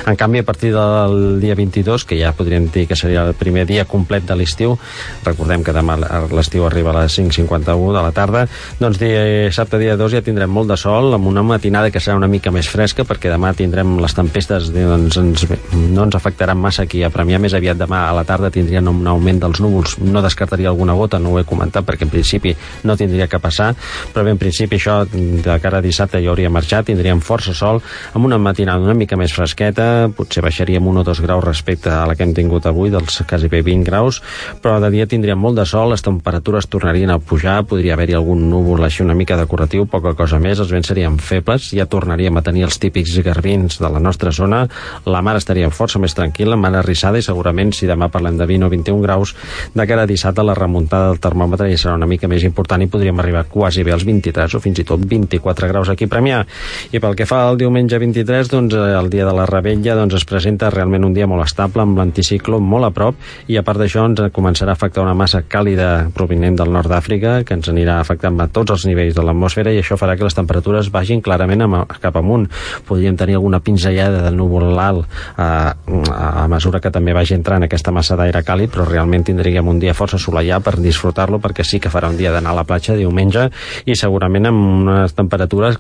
En 0.07 0.17
canvi, 0.19 0.43
a 0.43 0.47
partir 0.47 0.73
del 0.75 1.41
dia 1.41 1.55
22, 1.59 2.05
que 2.09 2.19
ja 2.19 2.33
podríem 2.37 2.69
dir 2.73 2.87
que 2.89 2.97
seria 2.97 3.25
el 3.27 3.35
primer 3.39 3.67
dia 3.69 3.85
complet 3.89 4.27
de 4.27 4.37
l'estiu, 4.39 4.77
recordem 5.25 5.65
que 5.65 5.75
demà 5.75 5.99
l'estiu 6.33 6.67
arriba 6.67 6.93
a 6.93 7.03
les 7.03 7.19
5.51 7.19 7.93
de 7.97 8.03
la 8.03 8.13
tarda, 8.15 8.47
doncs 8.81 9.01
dissabte 9.01 9.81
dia 9.83 9.97
2 9.99 10.17
ja 10.19 10.25
tindrem 10.25 10.51
molt 10.51 10.71
de 10.73 10.79
sol, 10.81 11.13
amb 11.15 11.31
una 11.31 11.45
matinada 11.47 11.91
que 11.91 12.03
serà 12.03 12.17
una 12.19 12.31
mica 12.31 12.53
més 12.55 12.69
fresca, 12.71 13.07
perquè 13.09 13.31
demà 13.33 13.53
tindrem 13.57 13.97
les 14.03 14.17
tempestes, 14.17 14.71
doncs 14.75 15.19
ens, 15.21 15.47
no 15.93 16.07
ens 16.07 16.19
afectaran 16.19 16.59
massa 16.59 16.87
aquí 16.87 17.03
a 17.03 17.13
Premià, 17.13 17.41
més 17.43 17.55
aviat 17.55 17.79
demà 17.79 18.07
a 18.09 18.17
la 18.17 18.27
tarda 18.29 18.53
tindrien 18.53 18.89
un 18.89 19.07
augment 19.07 19.43
dels 19.43 19.63
núvols, 19.63 19.99
no 20.03 20.23
descartaria 20.25 20.71
alguna 20.73 20.97
gota, 20.99 21.21
no 21.23 21.35
ho 21.35 21.41
he 21.41 21.47
comentat, 21.49 21.87
perquè 21.87 22.07
en 22.09 22.13
principi 22.13 22.55
no 22.89 22.97
tindria 22.99 23.29
que 23.29 23.41
passar, 23.43 23.73
però 24.13 24.25
bé, 24.27 24.35
en 24.35 24.41
principi 24.41 24.79
això 24.79 25.03
de 25.13 25.52
cara 25.61 25.79
a 25.79 25.85
dissabte 25.85 26.21
ja 26.23 26.31
hauria 26.33 26.51
marxat, 26.51 26.87
tindríem 26.89 27.21
força 27.21 27.55
sol, 27.55 27.83
amb 28.15 28.27
una 28.29 28.39
matinada 28.39 28.85
una 28.85 28.97
mica 28.97 29.17
més 29.21 29.35
fresqueta, 29.35 30.09
potser 30.17 30.43
baixaríem 30.45 30.87
un 30.87 31.01
o 31.01 31.05
dos 31.05 31.21
graus 31.21 31.45
respecte 31.45 31.91
a 31.91 32.07
la 32.07 32.17
que 32.17 32.25
hem 32.25 32.35
tingut 32.35 32.67
avui, 32.67 32.91
dels 32.93 33.23
quasi 33.29 33.49
bé 33.53 33.63
20 33.63 33.85
graus, 33.89 34.23
però 34.63 34.79
de 34.83 34.91
dia 34.95 35.07
tindríem 35.07 35.39
molt 35.39 35.59
de 35.59 35.67
sol, 35.69 35.91
les 35.93 36.05
temperatures 36.05 36.69
tornarien 36.71 37.11
a 37.11 37.19
pujar, 37.19 37.63
podria 37.69 37.97
haver-hi 37.97 38.17
algun 38.19 38.49
núvol 38.51 38.85
així 38.85 39.03
una 39.05 39.17
mica 39.19 39.37
decoratiu, 39.41 39.87
poca 39.91 40.15
cosa 40.19 40.41
més, 40.43 40.61
els 40.63 40.73
vents 40.73 40.89
serien 40.89 41.19
febles, 41.19 41.71
ja 41.77 41.87
tornaríem 41.87 42.37
a 42.39 42.45
tenir 42.47 42.67
els 42.69 42.79
típics 42.83 43.19
garbins 43.25 43.79
de 43.83 43.91
la 43.91 44.01
nostra 44.01 44.33
zona, 44.33 44.65
la 45.07 45.23
mar 45.23 45.37
estaria 45.37 45.71
força 45.71 46.01
més 46.03 46.15
tranquil·la, 46.15 46.57
mar 46.57 46.75
arrissada 46.79 47.19
i 47.19 47.27
segurament 47.27 47.73
si 47.77 47.89
demà 47.91 48.09
parlem 48.13 48.39
de 48.39 48.47
20 48.49 48.69
o 48.69 48.73
21 48.73 49.03
graus, 49.03 49.35
de 49.75 49.87
cara 49.87 50.07
a 50.07 50.11
dissabte 50.11 50.45
la 50.45 50.57
remuntada 50.59 51.11
del 51.11 51.21
termòmetre 51.23 51.71
ja 51.73 51.79
serà 51.81 51.97
una 51.99 52.09
mica 52.09 52.31
més 52.31 52.45
important 52.47 52.83
i 52.83 52.91
podríem 52.91 53.19
arribar 53.21 53.45
quasi 53.51 53.85
bé 53.85 53.95
als 53.95 54.07
23 54.09 54.57
o 54.57 54.63
fins 54.63 54.83
i 54.83 54.87
tot 54.89 55.03
24 55.03 55.42
24 55.43 55.69
graus 55.69 55.89
aquí 55.91 56.05
a 56.05 56.09
Premià. 56.13 56.45
I 56.93 57.01
pel 57.03 57.17
que 57.19 57.27
fa 57.27 57.43
al 57.49 57.59
diumenge 57.59 57.99
23, 57.99 58.49
doncs, 58.51 58.75
eh, 58.75 58.95
el 58.99 59.11
dia 59.11 59.27
de 59.27 59.33
la 59.35 59.47
rebella 59.47 59.95
doncs, 59.99 60.15
es 60.15 60.25
presenta 60.25 60.71
realment 60.71 61.05
un 61.05 61.15
dia 61.15 61.27
molt 61.27 61.45
estable, 61.45 61.83
amb 61.83 61.99
l'anticicló 61.99 62.61
molt 62.61 62.85
a 62.87 62.91
prop, 62.95 63.15
i 63.49 63.57
a 63.59 63.63
part 63.67 63.79
d'això 63.81 64.07
ens 64.07 64.21
començarà 64.33 64.71
a 64.75 64.79
afectar 64.79 65.03
una 65.03 65.15
massa 65.15 65.43
càlida 65.43 66.11
provinent 66.15 66.57
del 66.59 66.71
nord 66.73 66.89
d'Àfrica, 66.91 67.43
que 67.45 67.55
ens 67.55 67.69
anirà 67.69 67.99
afectant 68.01 68.39
a 68.41 68.49
tots 68.49 68.71
els 68.77 68.87
nivells 68.87 69.15
de 69.17 69.23
l'atmosfera, 69.27 69.73
i 69.73 69.81
això 69.83 69.97
farà 70.01 70.17
que 70.17 70.25
les 70.25 70.35
temperatures 70.35 70.91
vagin 70.93 71.21
clarament 71.23 71.63
am- 71.67 71.87
cap 72.01 72.17
amunt. 72.17 72.49
Podríem 72.87 73.17
tenir 73.17 73.35
alguna 73.39 73.61
pinzellada 73.61 74.23
de 74.23 74.31
núvol 74.35 74.79
alt 74.79 75.07
a, 75.37 75.75
a, 75.75 76.45
a 76.45 76.49
mesura 76.49 76.81
que 76.81 76.91
també 76.91 77.13
vagi 77.13 77.35
entrant 77.35 77.63
aquesta 77.67 77.93
massa 77.93 78.17
d'aire 78.17 78.43
càlid, 78.45 78.71
però 78.73 78.87
realment 78.89 79.25
tindríem 79.25 79.67
un 79.69 79.79
dia 79.81 79.95
força 79.95 80.17
assolellat 80.17 80.63
per 80.63 80.77
disfrutar-lo, 80.81 81.39
perquè 81.43 81.65
sí 81.65 81.81
que 81.81 81.91
farà 81.91 82.09
un 82.11 82.17
dia 82.17 82.33
d'anar 82.33 82.53
a 82.53 82.61
la 82.61 82.65
platja 82.65 82.95
diumenge 82.97 83.49
i 83.87 83.95
segurament 83.97 84.47
amb 84.47 84.63
unes 84.63 85.13
temperatures 85.15 85.32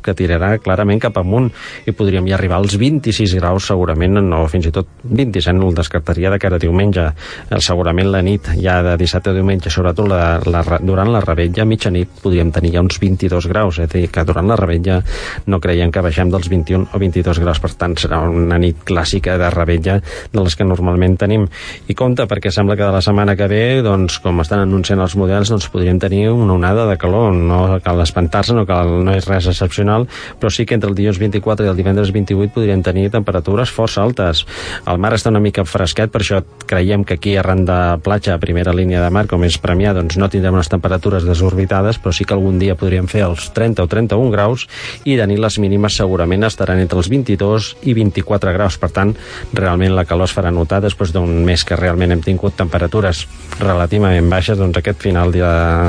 que 0.02 0.14
tirarà 0.14 0.56
clarament 0.58 1.00
cap 1.00 1.18
amunt 1.18 1.50
i 1.86 1.92
podríem 1.92 2.26
ja 2.28 2.36
arribar 2.36 2.58
als 2.60 2.76
26 2.78 3.34
graus 3.38 3.66
segurament, 3.70 4.18
o 4.32 4.46
fins 4.48 4.66
i 4.68 4.72
tot 4.74 4.88
27 5.04 5.56
no 5.58 5.68
el 5.68 5.74
descartaria 5.74 6.30
de 6.30 6.38
cara 6.38 6.56
a 6.56 6.62
diumenge. 6.62 7.04
Eh, 7.50 7.60
segurament 7.60 8.10
la 8.10 8.22
nit 8.22 8.48
ja 8.60 8.80
de 8.82 8.96
dissabte 9.00 9.30
a 9.30 9.36
diumenge 9.36 9.70
sobretot 9.70 10.08
la, 10.08 10.40
la, 10.46 10.62
durant 10.80 11.10
la 11.12 11.20
rebetlla 11.20 11.64
mitjanit 11.68 12.20
podríem 12.22 12.52
tenir 12.52 12.74
ja 12.76 12.82
uns 12.82 12.98
22 13.00 13.48
graus 13.50 13.78
és 13.78 13.88
a 13.88 13.92
dir, 13.92 14.08
que 14.12 14.24
durant 14.24 14.48
la 14.48 14.56
rebetlla 14.56 15.00
no 15.46 15.60
creiem 15.60 15.92
que 15.92 16.02
baixem 16.04 16.30
dels 16.30 16.48
21 16.50 16.88
o 16.92 17.00
22 17.00 17.40
graus 17.42 17.60
per 17.62 17.72
tant 17.78 17.96
serà 17.98 18.22
una 18.28 18.58
nit 18.62 18.82
clàssica 18.88 19.38
de 19.40 19.50
rebetlla 19.52 19.98
de 20.32 20.42
les 20.42 20.56
que 20.56 20.66
normalment 20.66 21.16
tenim. 21.20 21.46
I 21.88 21.96
compte 21.98 22.26
perquè 22.30 22.52
sembla 22.52 22.76
que 22.76 22.86
de 22.86 22.92
la 22.94 23.02
setmana 23.04 23.36
que 23.36 23.48
ve 23.50 23.62
doncs 23.84 24.18
com 24.22 24.40
estan 24.44 24.64
anunciant 24.66 25.02
els 25.02 25.16
models 25.18 25.52
doncs 25.52 25.68
podríem 25.72 25.98
tenir 26.02 26.28
una 26.30 26.54
onada 26.54 26.86
de 26.88 26.96
calor. 27.00 27.32
No 27.34 27.62
cal 27.84 28.00
espantar-se, 28.04 28.54
no, 28.56 28.66
cal, 28.68 28.98
no 29.04 29.14
és 29.16 29.28
res 29.28 29.41
excepcional 29.50 30.06
però 30.40 30.50
sí 30.50 30.66
que 30.66 30.74
entre 30.74 30.90
el 30.90 30.96
dilluns 30.98 31.20
24 31.20 31.66
i 31.66 31.70
el 31.70 31.78
divendres 31.78 32.12
28 32.14 32.52
podríem 32.54 32.82
tenir 32.82 33.10
temperatures 33.10 33.72
força 33.72 34.02
altes. 34.02 34.44
El 34.88 34.98
mar 35.02 35.12
està 35.16 35.30
una 35.32 35.42
mica 35.42 35.64
fresquet 35.68 36.12
per 36.12 36.22
això 36.22 36.42
creiem 36.66 37.04
que 37.04 37.14
aquí 37.18 37.36
arran 37.36 37.64
de 37.68 37.78
platja 38.02 38.34
a 38.34 38.42
primera 38.42 38.74
línia 38.74 39.02
de 39.02 39.10
mar 39.10 39.26
com 39.30 39.44
és 39.44 39.58
Premià 39.62 39.94
doncs 39.96 40.18
no 40.18 40.28
tindrem 40.32 40.56
unes 40.58 40.70
temperatures 40.72 41.26
desorbitades 41.28 42.00
però 42.02 42.14
sí 42.14 42.26
que 42.26 42.34
algun 42.34 42.58
dia 42.58 42.76
podríem 42.78 43.08
fer 43.10 43.24
els 43.28 43.50
30 43.54 43.84
o 43.84 43.90
31 43.90 44.30
graus 44.32 44.66
i 45.04 45.16
de 45.18 45.26
nit 45.28 45.40
les 45.42 45.58
mínimes 45.62 45.96
segurament 45.98 46.46
estaran 46.46 46.80
entre 46.82 46.98
els 46.98 47.10
22 47.12 47.72
i 47.88 47.94
24 47.96 48.52
graus. 48.54 48.78
Per 48.78 48.90
tant 48.94 49.14
realment 49.52 49.94
la 49.96 50.06
calor 50.08 50.30
es 50.30 50.34
farà 50.36 50.52
notar 50.54 50.82
després 50.84 51.12
d'un 51.14 51.42
mes 51.46 51.64
que 51.64 51.78
realment 51.78 52.14
hem 52.14 52.22
tingut 52.24 52.56
temperatures 52.58 53.26
relativament 53.60 54.30
baixes 54.30 54.58
doncs 54.58 54.78
aquest 54.80 55.02
final 55.02 55.32
de, 55.34 55.48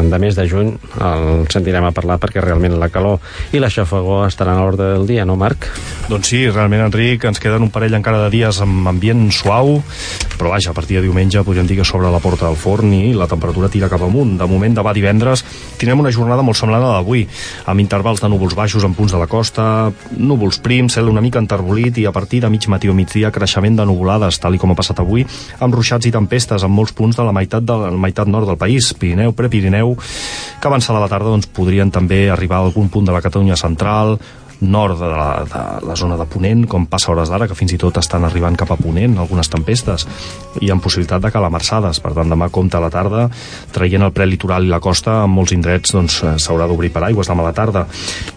de 0.10 0.20
mes 0.20 0.36
de 0.36 0.48
juny 0.50 0.74
el 1.02 1.48
sentirem 1.54 1.88
a 1.88 1.94
parlar 1.96 2.20
perquè 2.22 2.44
realment 2.44 2.78
la 2.80 2.90
calor 2.94 3.20
i 3.52 3.60
la 3.60 3.70
xafagó 3.70 4.24
estaran 4.28 4.58
a 4.58 4.64
l'ordre 4.64 4.94
del 4.94 5.08
dia, 5.08 5.26
no 5.26 5.36
Marc? 5.36 5.68
Doncs 6.10 6.32
sí, 6.32 6.42
realment, 6.50 6.86
Enric, 6.86 7.24
ens 7.28 7.40
queden 7.40 7.64
un 7.64 7.72
parell 7.74 7.96
encara 7.96 8.22
de 8.26 8.32
dies 8.34 8.60
amb 8.64 8.88
ambient 8.90 9.26
suau, 9.32 9.78
però 10.38 10.52
vaja, 10.52 10.72
a 10.72 10.76
partir 10.76 10.98
de 10.98 11.04
diumenge 11.06 11.44
podríem 11.46 11.68
dir 11.68 11.78
que 11.80 11.86
s'obre 11.88 12.12
la 12.12 12.22
porta 12.24 12.48
del 12.48 12.58
forn 12.60 12.92
i 12.96 13.14
la 13.16 13.28
temperatura 13.32 13.70
tira 13.72 13.90
cap 13.92 14.02
amunt. 14.04 14.36
De 14.40 14.48
moment, 14.50 14.76
demà 14.76 14.94
divendres, 14.96 15.46
tindrem 15.80 16.02
una 16.04 16.12
jornada 16.12 16.44
molt 16.44 16.60
semblant 16.60 16.84
a 16.84 16.94
d'avui, 16.98 17.26
amb 17.72 17.84
intervals 17.84 18.24
de 18.24 18.32
núvols 18.32 18.56
baixos 18.58 18.84
en 18.88 18.96
punts 18.98 19.16
de 19.16 19.22
la 19.22 19.30
costa, 19.32 19.66
núvols 20.18 20.60
prims, 20.64 20.98
cel 20.98 21.12
una 21.12 21.24
mica 21.24 21.42
enterbolit 21.42 22.00
i 22.02 22.08
a 22.08 22.16
partir 22.16 22.42
de 22.44 22.52
mig 22.54 22.68
matí 22.72 22.92
o 22.92 22.98
migdia 22.98 23.32
creixement 23.32 23.80
de 23.80 23.88
nuvolades, 23.88 24.40
tal 24.40 24.56
i 24.56 24.62
com 24.62 24.74
ha 24.74 24.78
passat 24.80 25.00
avui, 25.04 25.26
amb 25.60 25.76
ruixats 25.76 26.10
i 26.10 26.14
tempestes 26.14 26.64
en 26.64 26.72
molts 26.72 26.96
punts 26.98 27.20
de 27.20 27.28
la 27.28 27.36
meitat 27.36 27.64
de 27.64 27.78
la 27.86 27.92
meitat 27.92 28.28
nord 28.28 28.50
del 28.50 28.60
país, 28.60 28.92
Pirineu, 29.00 29.34
Prepirineu, 29.38 29.96
que 30.60 30.68
avançada 30.68 31.02
la 31.02 31.10
tarda 31.12 31.32
doncs, 31.32 31.50
podrien 31.52 31.92
també 31.92 32.26
arribar 32.32 32.60
a 32.62 32.68
algun 32.68 32.90
punt 32.90 33.08
de 33.08 33.16
la 33.16 33.22
Catalunya 33.22 33.33
central, 33.56 34.20
nord 34.64 35.00
de 35.00 35.10
la, 35.10 35.28
de 35.50 35.64
la 35.88 35.96
zona 36.00 36.18
de 36.20 36.26
Ponent, 36.30 36.66
com 36.70 36.88
passa 36.90 37.12
hores 37.12 37.32
d'ara, 37.32 37.48
que 37.50 37.58
fins 37.58 37.76
i 37.76 37.80
tot 37.82 37.98
estan 38.02 38.26
arribant 38.28 38.58
cap 38.60 38.72
a 38.74 38.78
Ponent, 38.80 39.18
algunes 39.22 39.50
tempestes, 39.52 40.08
i 40.62 40.72
amb 40.74 40.84
possibilitat 40.84 41.24
de 41.24 41.32
calamarsades. 41.34 42.00
Per 42.04 42.14
tant, 42.16 42.32
demà 42.32 42.50
compta 42.54 42.82
la 42.84 42.92
tarda, 42.94 43.28
traient 43.76 44.06
el 44.06 44.14
prelitoral 44.16 44.68
i 44.68 44.72
la 44.72 44.82
costa, 44.84 45.22
en 45.28 45.34
molts 45.34 45.54
indrets 45.56 45.94
doncs, 45.96 46.22
eh, 46.24 46.36
s'haurà 46.42 46.68
d'obrir 46.70 46.92
per 46.94 47.06
aigües 47.08 47.30
demà 47.30 47.46
a 47.46 47.50
la 47.50 47.56
tarda. 47.58 47.86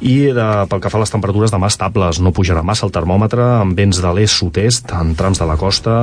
I 0.01 0.17
de, 0.37 0.49
pel 0.71 0.83
que 0.83 0.93
fa 0.93 1.01
a 1.01 1.05
les 1.05 1.15
temperatures, 1.15 1.55
demà 1.55 1.71
estables, 1.73 2.21
no 2.21 2.35
pujarà 2.37 2.62
massa 2.67 2.87
el 2.87 2.95
termòmetre, 2.95 3.45
amb 3.62 3.77
vents 3.79 4.01
de 4.03 4.12
l'est-sud-est, 4.19 4.93
en 4.97 5.15
trams 5.19 5.41
de 5.41 5.49
la 5.49 5.59
costa, 5.61 5.97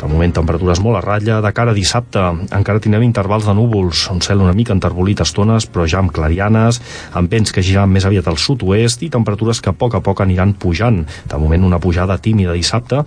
de 0.00 0.10
moment 0.10 0.34
temperatures 0.40 0.82
molt 0.84 1.00
a 1.00 1.04
ratlla. 1.04 1.40
De 1.44 1.52
cara 1.56 1.74
a 1.74 1.76
dissabte, 1.76 2.22
encara 2.54 2.82
tindrem 2.82 3.06
intervals 3.06 3.48
de 3.48 3.54
núvols, 3.56 4.06
un 4.12 4.22
cel 4.24 4.42
una 4.44 4.54
mica 4.56 4.74
enterbolit 4.74 5.20
a 5.20 5.28
estones, 5.28 5.66
però 5.70 5.86
ja 5.90 6.00
amb 6.02 6.12
clarianes, 6.14 6.80
amb 7.14 7.30
vents 7.30 7.52
que 7.54 7.64
giran 7.64 7.90
més 7.90 8.06
aviat 8.06 8.28
al 8.30 8.38
sud-oest 8.40 9.02
i 9.04 9.10
temperatures 9.12 9.53
que 9.60 9.70
a 9.70 9.76
poc 9.76 9.98
a 9.98 10.02
poc 10.04 10.24
aniran 10.24 10.54
pujant. 10.54 11.04
De 11.30 11.38
moment 11.38 11.64
una 11.64 11.82
pujada 11.82 12.18
tímida 12.18 12.56
dissabte, 12.56 13.04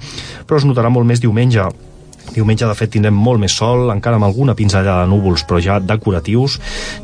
però 0.48 0.62
es 0.62 0.68
notarà 0.68 0.92
molt 0.94 1.08
més 1.08 1.24
diumenge. 1.24 1.68
Diumenge, 2.36 2.68
de 2.68 2.76
fet, 2.76 2.92
tindrem 2.92 3.16
molt 3.16 3.40
més 3.40 3.54
sol, 3.56 3.88
encara 3.94 4.18
amb 4.20 4.28
alguna 4.28 4.56
pinzellada 4.58 5.06
de 5.06 5.12
núvols, 5.12 5.46
però 5.48 5.62
ja 5.64 5.78
decoratius, 5.80 6.58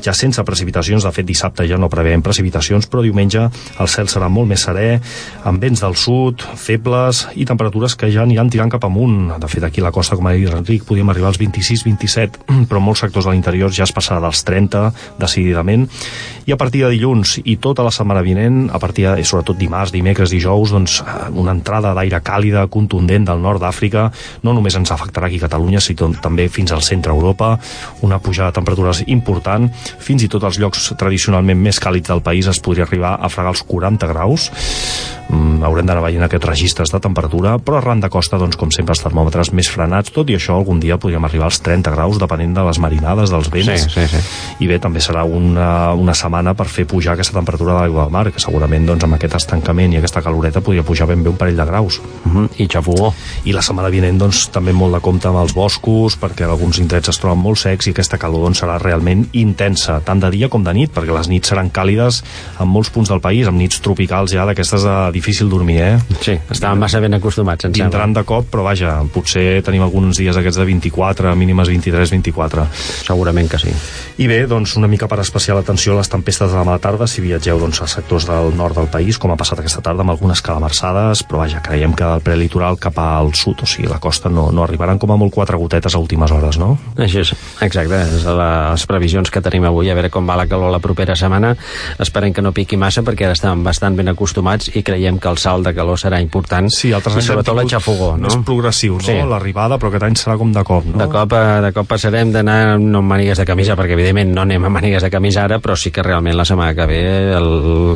ja 0.04 0.14
sense 0.14 0.44
precipitacions. 0.44 1.06
De 1.06 1.12
fet, 1.16 1.26
dissabte 1.28 1.66
ja 1.70 1.80
no 1.80 1.90
preveiem 1.92 2.22
precipitacions, 2.26 2.90
però 2.92 3.04
diumenge 3.06 3.46
el 3.48 3.92
cel 3.92 4.12
serà 4.12 4.28
molt 4.30 4.52
més 4.52 4.66
serè, 4.68 5.00
amb 5.48 5.64
vents 5.64 5.84
del 5.84 5.96
sud, 6.00 6.44
febles 6.60 7.24
i 7.40 7.48
temperatures 7.50 7.96
que 8.00 8.12
ja 8.14 8.26
aniran 8.28 8.52
tirant 8.52 8.74
cap 8.74 8.86
amunt. 8.90 9.32
De 9.40 9.50
fet, 9.50 9.64
aquí 9.64 9.82
a 9.82 9.88
la 9.88 9.94
costa, 9.96 10.18
com 10.20 10.28
ha 10.28 10.36
dit 10.36 10.52
Enric, 10.52 10.84
podíem 10.90 11.10
arribar 11.14 11.32
als 11.32 11.40
26-27, 11.42 12.68
però 12.70 12.84
molts 12.84 13.06
sectors 13.06 13.30
de 13.30 13.36
l'interior 13.36 13.72
ja 13.74 13.88
es 13.88 13.96
passarà 13.96 14.20
dels 14.24 14.44
30, 14.44 14.90
decididament. 15.24 15.88
I 16.46 16.52
a 16.52 16.58
partir 16.60 16.82
de 16.84 16.90
dilluns 16.92 17.38
i 17.48 17.56
tota 17.64 17.86
la 17.86 17.92
setmana 17.94 18.24
vinent, 18.26 18.66
a 18.74 18.80
partir 18.82 19.06
de, 19.08 19.24
sobretot 19.24 19.56
dimarts, 19.56 19.94
dimecres, 19.96 20.34
dijous, 20.34 20.74
doncs, 20.76 20.98
eh, 21.00 21.30
una 21.40 21.54
entrada 21.56 21.94
d'aire 21.96 22.20
càlida, 22.20 22.66
contundent 22.68 23.30
del 23.30 23.40
nord 23.40 23.64
d'Àfrica, 23.64 24.10
no 24.44 24.52
només 24.52 24.76
ens 24.76 24.92
afectarà 24.92 25.30
aquí 25.30 25.40
a 25.40 25.46
Catalunya, 25.48 25.80
sinó 25.80 26.12
també 26.20 26.50
fins 26.52 26.74
al 26.76 26.84
centre 26.84 27.16
Europa, 27.16 27.58
una 28.02 28.20
pujada 28.20 28.52
de 28.52 28.60
temperatures 28.60 29.06
important, 29.08 29.70
fins 30.00 30.24
i 30.24 30.28
tot 30.28 30.44
als 30.44 30.60
llocs 30.60 30.92
tradicionalment 31.00 31.60
més 31.64 31.80
càlids 31.80 32.12
del 32.12 32.22
país 32.22 32.48
es 32.52 32.60
podria 32.60 32.84
arribar 32.84 33.16
a 33.20 33.32
fregar 33.32 33.56
els 33.56 33.64
40 33.64 34.12
graus. 34.12 34.52
Mm, 35.30 35.64
haurem 35.64 35.88
d'anar 35.88 36.04
veient 36.04 36.24
aquests 36.26 36.48
registres 36.48 36.92
de 36.94 37.00
temperatura, 37.02 37.56
però 37.58 37.80
arran 37.80 38.02
de 38.04 38.10
costa, 38.12 38.38
doncs, 38.42 38.58
com 38.60 38.72
sempre, 38.76 38.94
els 38.94 39.04
termòmetres 39.04 39.54
més 39.56 39.70
frenats, 39.72 40.12
tot 40.14 40.30
i 40.30 40.38
això 40.38 40.58
algun 40.58 40.82
dia 40.84 40.98
podríem 41.02 41.24
arribar 41.26 41.48
als 41.48 41.62
30 41.64 41.94
graus, 41.96 42.20
depenent 42.22 42.54
de 42.58 42.66
les 42.68 42.80
marinades, 42.84 43.32
dels 43.32 43.50
vents. 43.54 43.88
Sí, 43.88 43.90
sí, 43.94 44.08
sí. 44.12 44.22
I 44.66 44.70
bé, 44.70 44.80
també 44.84 45.02
serà 45.04 45.24
una, 45.24 45.94
una 45.98 46.16
setmana 46.18 46.54
per 46.58 46.68
fer 46.72 46.86
pujar 46.90 47.16
aquesta 47.16 47.38
temperatura 47.38 47.74
de 47.74 47.80
l'aigua 47.80 48.06
del 48.06 48.14
mar, 48.14 48.26
que 48.32 48.44
segurament 48.44 48.86
doncs, 48.90 49.08
amb 49.08 49.18
aquest 49.18 49.38
estancament 49.40 49.96
i 49.96 50.02
aquesta 50.02 50.22
caloreta 50.26 50.62
podria 50.62 50.84
pujar 50.86 51.08
ben 51.10 51.24
bé 51.24 51.32
un 51.32 51.40
parell 51.40 51.58
de 51.58 51.66
graus. 51.66 52.02
Uh 52.26 52.34
-huh. 52.34 52.50
I 52.58 52.68
xafogó. 52.68 53.14
I 53.46 53.54
la 53.54 53.62
setmana 53.62 53.90
vinent, 53.90 54.20
doncs, 54.20 54.50
també 54.52 54.74
molt 54.74 54.94
de 54.94 55.00
compte 55.00 55.28
amb 55.28 55.38
els 55.38 55.54
boscos, 55.54 56.20
perquè 56.20 56.44
alguns 56.44 56.80
indrets 56.80 57.10
es 57.10 57.20
troben 57.20 57.40
molt 57.40 57.58
secs 57.58 57.88
i 57.88 57.90
aquesta 57.92 58.18
calor 58.18 58.42
doncs, 58.42 58.62
serà 58.62 58.78
realment 58.80 59.28
intensa, 59.32 60.02
tant 60.02 60.20
de 60.20 60.30
dia 60.30 60.50
com 60.50 60.64
de 60.64 60.74
nit, 60.74 60.92
perquè 60.94 61.14
les 61.14 61.28
nits 61.28 61.48
seran 61.48 61.72
càlides 61.72 62.24
en 62.60 62.68
molts 62.68 62.90
punts 62.90 63.10
del 63.10 63.22
país, 63.22 63.48
amb 63.48 63.58
nits 63.58 63.82
tropicals 63.82 64.32
ja 64.32 64.46
d'aquestes 64.46 64.84
de 64.84 65.12
difícil 65.24 65.48
dormir, 65.48 65.80
eh? 65.80 65.94
Sí, 66.20 66.36
estàvem 66.52 66.82
massa 66.84 67.00
ben 67.00 67.16
acostumats, 67.16 67.64
em 67.64 67.72
sembla. 67.72 67.88
Vindran 67.88 68.14
de 68.18 68.24
cop, 68.28 68.50
però 68.52 68.66
vaja, 68.68 68.98
potser 69.14 69.62
tenim 69.64 69.86
alguns 69.86 70.20
dies 70.20 70.36
aquests 70.36 70.60
de 70.60 70.66
24, 70.68 71.32
mínimes 71.40 71.72
23-24. 71.72 72.66
Segurament 73.08 73.48
que 73.48 73.62
sí. 73.62 73.72
I 74.20 74.28
bé, 74.28 74.42
doncs 74.52 74.76
una 74.76 74.90
mica 74.92 75.08
per 75.08 75.22
especial 75.24 75.62
atenció 75.62 75.96
a 75.96 76.02
les 76.02 76.12
tempestes 76.12 76.52
de 76.52 76.60
demà 76.60 76.76
a 76.76 76.78
la 76.78 76.84
tarda 76.84 77.08
si 77.08 77.24
viatgeu 77.24 77.62
doncs, 77.62 77.80
a 77.82 77.88
sectors 77.88 78.28
del 78.28 78.52
nord 78.58 78.76
del 78.78 78.90
país, 78.92 79.18
com 79.18 79.32
ha 79.32 79.40
passat 79.40 79.64
aquesta 79.64 79.82
tarda 79.86 80.04
amb 80.04 80.12
algunes 80.12 80.44
calamarsades, 80.44 81.24
però 81.30 81.44
vaja, 81.46 81.64
creiem 81.64 81.96
que 81.96 82.04
del 82.04 82.26
prelitoral 82.26 82.80
cap 82.82 83.00
al 83.00 83.32
sud, 83.38 83.64
o 83.64 83.70
sigui, 83.70 83.88
la 83.88 84.02
costa 84.04 84.30
no, 84.30 84.50
no 84.52 84.66
arribaran 84.66 85.00
com 85.00 85.16
a 85.16 85.20
molt 85.20 85.34
quatre 85.34 85.58
gotetes 85.58 85.96
a 85.96 86.02
últimes 86.04 86.36
hores, 86.36 86.60
no? 86.60 86.74
Així 86.98 87.24
és, 87.24 87.34
exacte, 87.64 88.04
és 88.20 88.28
les 88.28 88.88
previsions 88.90 89.32
que 89.32 89.44
tenim 89.46 89.70
avui, 89.70 89.88
a 89.90 89.96
veure 89.96 90.12
com 90.12 90.28
va 90.28 90.38
la 90.40 90.48
calor 90.52 90.74
la 90.74 90.82
propera 90.84 91.16
setmana. 91.16 91.54
Esperem 92.04 92.36
que 92.36 92.44
no 92.44 92.52
piqui 92.56 92.78
massa 92.80 93.06
perquè 93.06 93.30
ara 93.30 93.38
estem 93.38 93.64
bastant 93.64 93.96
ben 93.96 94.12
acostumats 94.12 94.74
i 94.74 94.84
creiem 94.86 95.03
que 95.20 95.30
el 95.30 95.38
salt 95.38 95.68
de 95.68 95.74
calor 95.76 96.00
serà 96.00 96.20
important 96.24 96.70
Sí, 96.72 96.94
altres 96.96 97.18
i 97.20 97.22
sobretot 97.26 97.56
la 97.58 97.66
xafogó, 97.68 98.14
no? 98.18 98.30
Més 98.30 98.38
progressiu, 98.46 98.96
no? 99.00 99.06
Sí. 99.06 99.16
L'arribada, 99.30 99.78
però 99.80 99.92
aquest 99.92 100.06
any 100.08 100.16
serà 100.20 100.38
com 100.40 100.54
de 100.54 100.64
cop, 100.68 100.86
no? 100.88 100.98
De 101.02 101.08
cop, 101.12 101.34
eh, 101.38 101.60
de 101.66 101.72
cop 101.76 101.90
passarem 101.90 102.32
d'anar 102.34 102.80
no 102.80 103.02
amb 103.04 103.14
mànigues 103.14 103.42
de 103.42 103.46
camisa, 103.46 103.76
perquè 103.80 103.98
evidentment 103.98 104.34
no 104.34 104.46
anem 104.46 104.64
amb 104.70 104.78
mànigues 104.80 105.04
de 105.04 105.12
camisa 105.14 105.44
ara, 105.44 105.60
però 105.64 105.76
sí 105.80 105.92
que 105.92 106.04
realment 106.06 106.38
la 106.38 106.46
setmana 106.46 106.76
que 106.78 106.88
ve 106.90 107.02
el, 107.38 107.50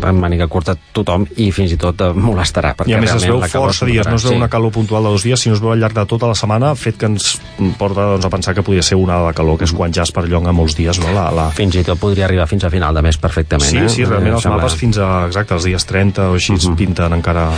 amb 0.04 0.24
màniga 0.24 0.50
curta 0.52 0.76
tothom 0.76 1.26
i 1.38 1.50
fins 1.56 1.74
i 1.74 1.80
tot 1.82 2.04
eh, 2.04 2.12
molestarà. 2.13 2.74
Perquè 2.78 2.91
I 2.91 2.98
a 2.98 3.02
més 3.04 3.15
es 3.15 3.28
veu 3.28 3.41
força 3.41 3.88
dies, 3.88 4.08
no 4.08 4.20
es 4.20 4.28
veu 4.28 4.36
sí. 4.36 4.38
una 4.38 4.50
calor 4.52 4.74
puntual 4.76 5.08
de 5.08 5.15
dos 5.15 5.24
dies, 5.24 5.39
sinó 5.39 5.56
es 5.56 5.63
veu 5.63 5.74
al 5.74 5.80
llarg 5.80 5.96
de 5.98 6.06
tota 6.10 6.30
la 6.30 6.36
setmana, 6.38 6.74
fet 6.76 7.00
que 7.00 7.10
ens 7.10 7.38
porta 7.80 8.12
doncs, 8.13 8.26
a 8.28 8.34
pensar 8.34 8.56
que 8.56 8.63
podria 8.63 8.84
ser 8.84 8.98
una 9.00 9.20
de 9.28 9.34
calor, 9.38 9.58
que 9.58 9.67
és 9.67 9.74
quan 9.74 9.93
ja 9.93 10.04
es 10.04 10.12
perllonga 10.13 10.54
molts 10.56 10.78
dies, 10.78 11.00
no? 11.04 11.13
La, 11.15 11.30
la... 11.34 11.50
Fins 11.58 11.78
i 11.80 11.84
tot 11.88 12.00
podria 12.02 12.28
arribar 12.28 12.48
fins 12.50 12.67
a 12.67 12.72
final 12.74 12.96
de 12.98 13.04
mes 13.06 13.17
perfectament. 13.22 13.70
Sí, 13.70 13.84
eh? 13.84 13.89
sí, 13.89 14.06
realment 14.06 14.38
els 14.38 14.46
Sembla- 14.46 14.63
mapes 14.63 14.78
fins 14.80 15.00
a, 15.02 15.12
exacte, 15.28 15.58
els 15.58 15.67
dies 15.70 15.88
30 15.88 16.30
o 16.32 16.38
així 16.38 16.54
uh 16.54 16.58
-huh. 16.58 16.63
Pinten 16.98 17.14
encara... 17.14 17.52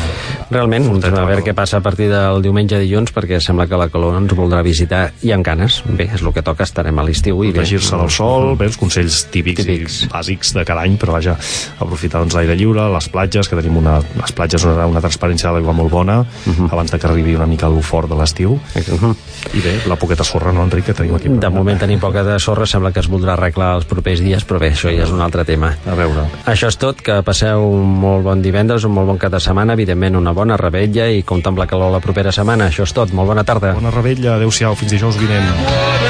Realment, 0.50 0.88
Forteta 0.90 1.22
a 1.22 1.28
veure 1.30 1.44
què 1.46 1.54
passa 1.54 1.78
a 1.78 1.84
partir 1.86 2.08
del 2.10 2.42
diumenge 2.42 2.74
a 2.76 2.80
dilluns, 2.82 3.12
perquè 3.14 3.38
sembla 3.44 3.68
que 3.70 3.78
la 3.78 3.86
calor 3.94 4.18
ens 4.18 4.34
voldrà 4.34 4.64
visitar 4.66 5.12
i 5.22 5.32
amb 5.36 5.46
ganes. 5.46 5.80
Bé, 5.86 6.08
és 6.10 6.24
el 6.24 6.34
que 6.34 6.42
toca, 6.46 6.66
estarem 6.66 6.98
a 6.98 7.06
l'estiu 7.06 7.44
i 7.46 7.52
protegir-se 7.54 8.00
del 8.00 8.10
sol, 8.14 8.56
bé, 8.58 8.68
els 8.72 8.80
consells 8.82 9.22
típics, 9.30 9.62
Típics. 9.62 10.00
i 10.08 10.10
bàsics 10.10 10.56
de 10.58 10.66
cada 10.66 10.84
any, 10.88 10.98
però 11.00 11.16
vaja, 11.16 11.36
aprofitar 11.78 12.24
doncs, 12.24 12.36
l'aire 12.36 12.58
lliure, 12.58 12.88
les 12.96 13.10
platges, 13.14 13.50
que 13.50 13.60
tenim 13.60 13.78
una, 13.80 14.00
les 14.18 14.34
platges 14.36 14.66
una, 14.66 14.88
una 14.90 15.04
transparència 15.06 15.52
de 15.52 15.60
l'aigua 15.60 15.78
molt 15.78 15.94
bona, 15.94 16.20
uh 16.22 16.50
-huh. 16.50 16.72
abans 16.72 16.92
de 16.92 17.00
que 17.00 17.08
arribi 17.08 17.36
una 17.36 17.48
mica 17.48 17.68
el 17.68 17.82
fort 17.84 18.10
de 18.10 18.16
l'estiu. 18.16 18.54
Uh 18.54 19.00
-huh. 19.00 19.16
I 19.54 19.62
bé, 19.62 19.80
la 19.88 19.96
poqueta 19.96 20.24
sorra, 20.24 20.52
no, 20.52 20.64
Enric, 20.64 20.86
que 20.86 20.94
tenim 20.94 21.16
aquí. 21.16 21.30
De 21.30 21.50
moment 21.50 21.80
tenim 21.80 22.00
poca 22.00 22.24
de 22.24 22.40
sorra, 22.40 22.66
sembla 22.66 22.92
que 22.92 23.00
es 23.00 23.10
voldrà 23.10 23.34
arreglar 23.34 23.76
els 23.76 23.86
propers 23.86 24.20
dies, 24.20 24.46
però 24.46 24.60
bé, 24.60 24.72
això 24.72 24.90
ja 24.90 25.04
és 25.04 25.12
un 25.12 25.22
altre 25.22 25.46
tema. 25.46 25.78
A 25.86 25.96
veure. 25.96 26.28
Això 26.46 26.68
és 26.68 26.78
tot, 26.78 27.02
que 27.02 27.22
passeu 27.22 27.62
un 27.62 28.00
molt 28.00 28.24
bon 28.24 28.42
divendres, 28.42 28.84
un 28.84 28.92
molt 28.92 29.08
bon 29.08 29.18
cap 29.30 29.38
de 29.38 29.46
setmana, 29.46 29.76
evidentment 29.78 30.18
una 30.18 30.34
bona 30.34 30.58
rebetlla 30.58 31.08
i 31.14 31.22
compta 31.24 31.54
amb 31.54 31.62
la 31.62 31.68
calor 31.70 31.94
la 31.94 32.02
propera 32.02 32.34
setmana. 32.34 32.70
Això 32.74 32.88
és 32.90 32.96
tot, 32.98 33.14
molt 33.14 33.30
bona 33.30 33.46
tarda. 33.46 33.76
Bona 33.78 33.94
rebella, 33.94 34.38
adeu-siau, 34.40 34.78
fins 34.80 34.98
dijous 34.98 35.22
vinent. 35.22 36.09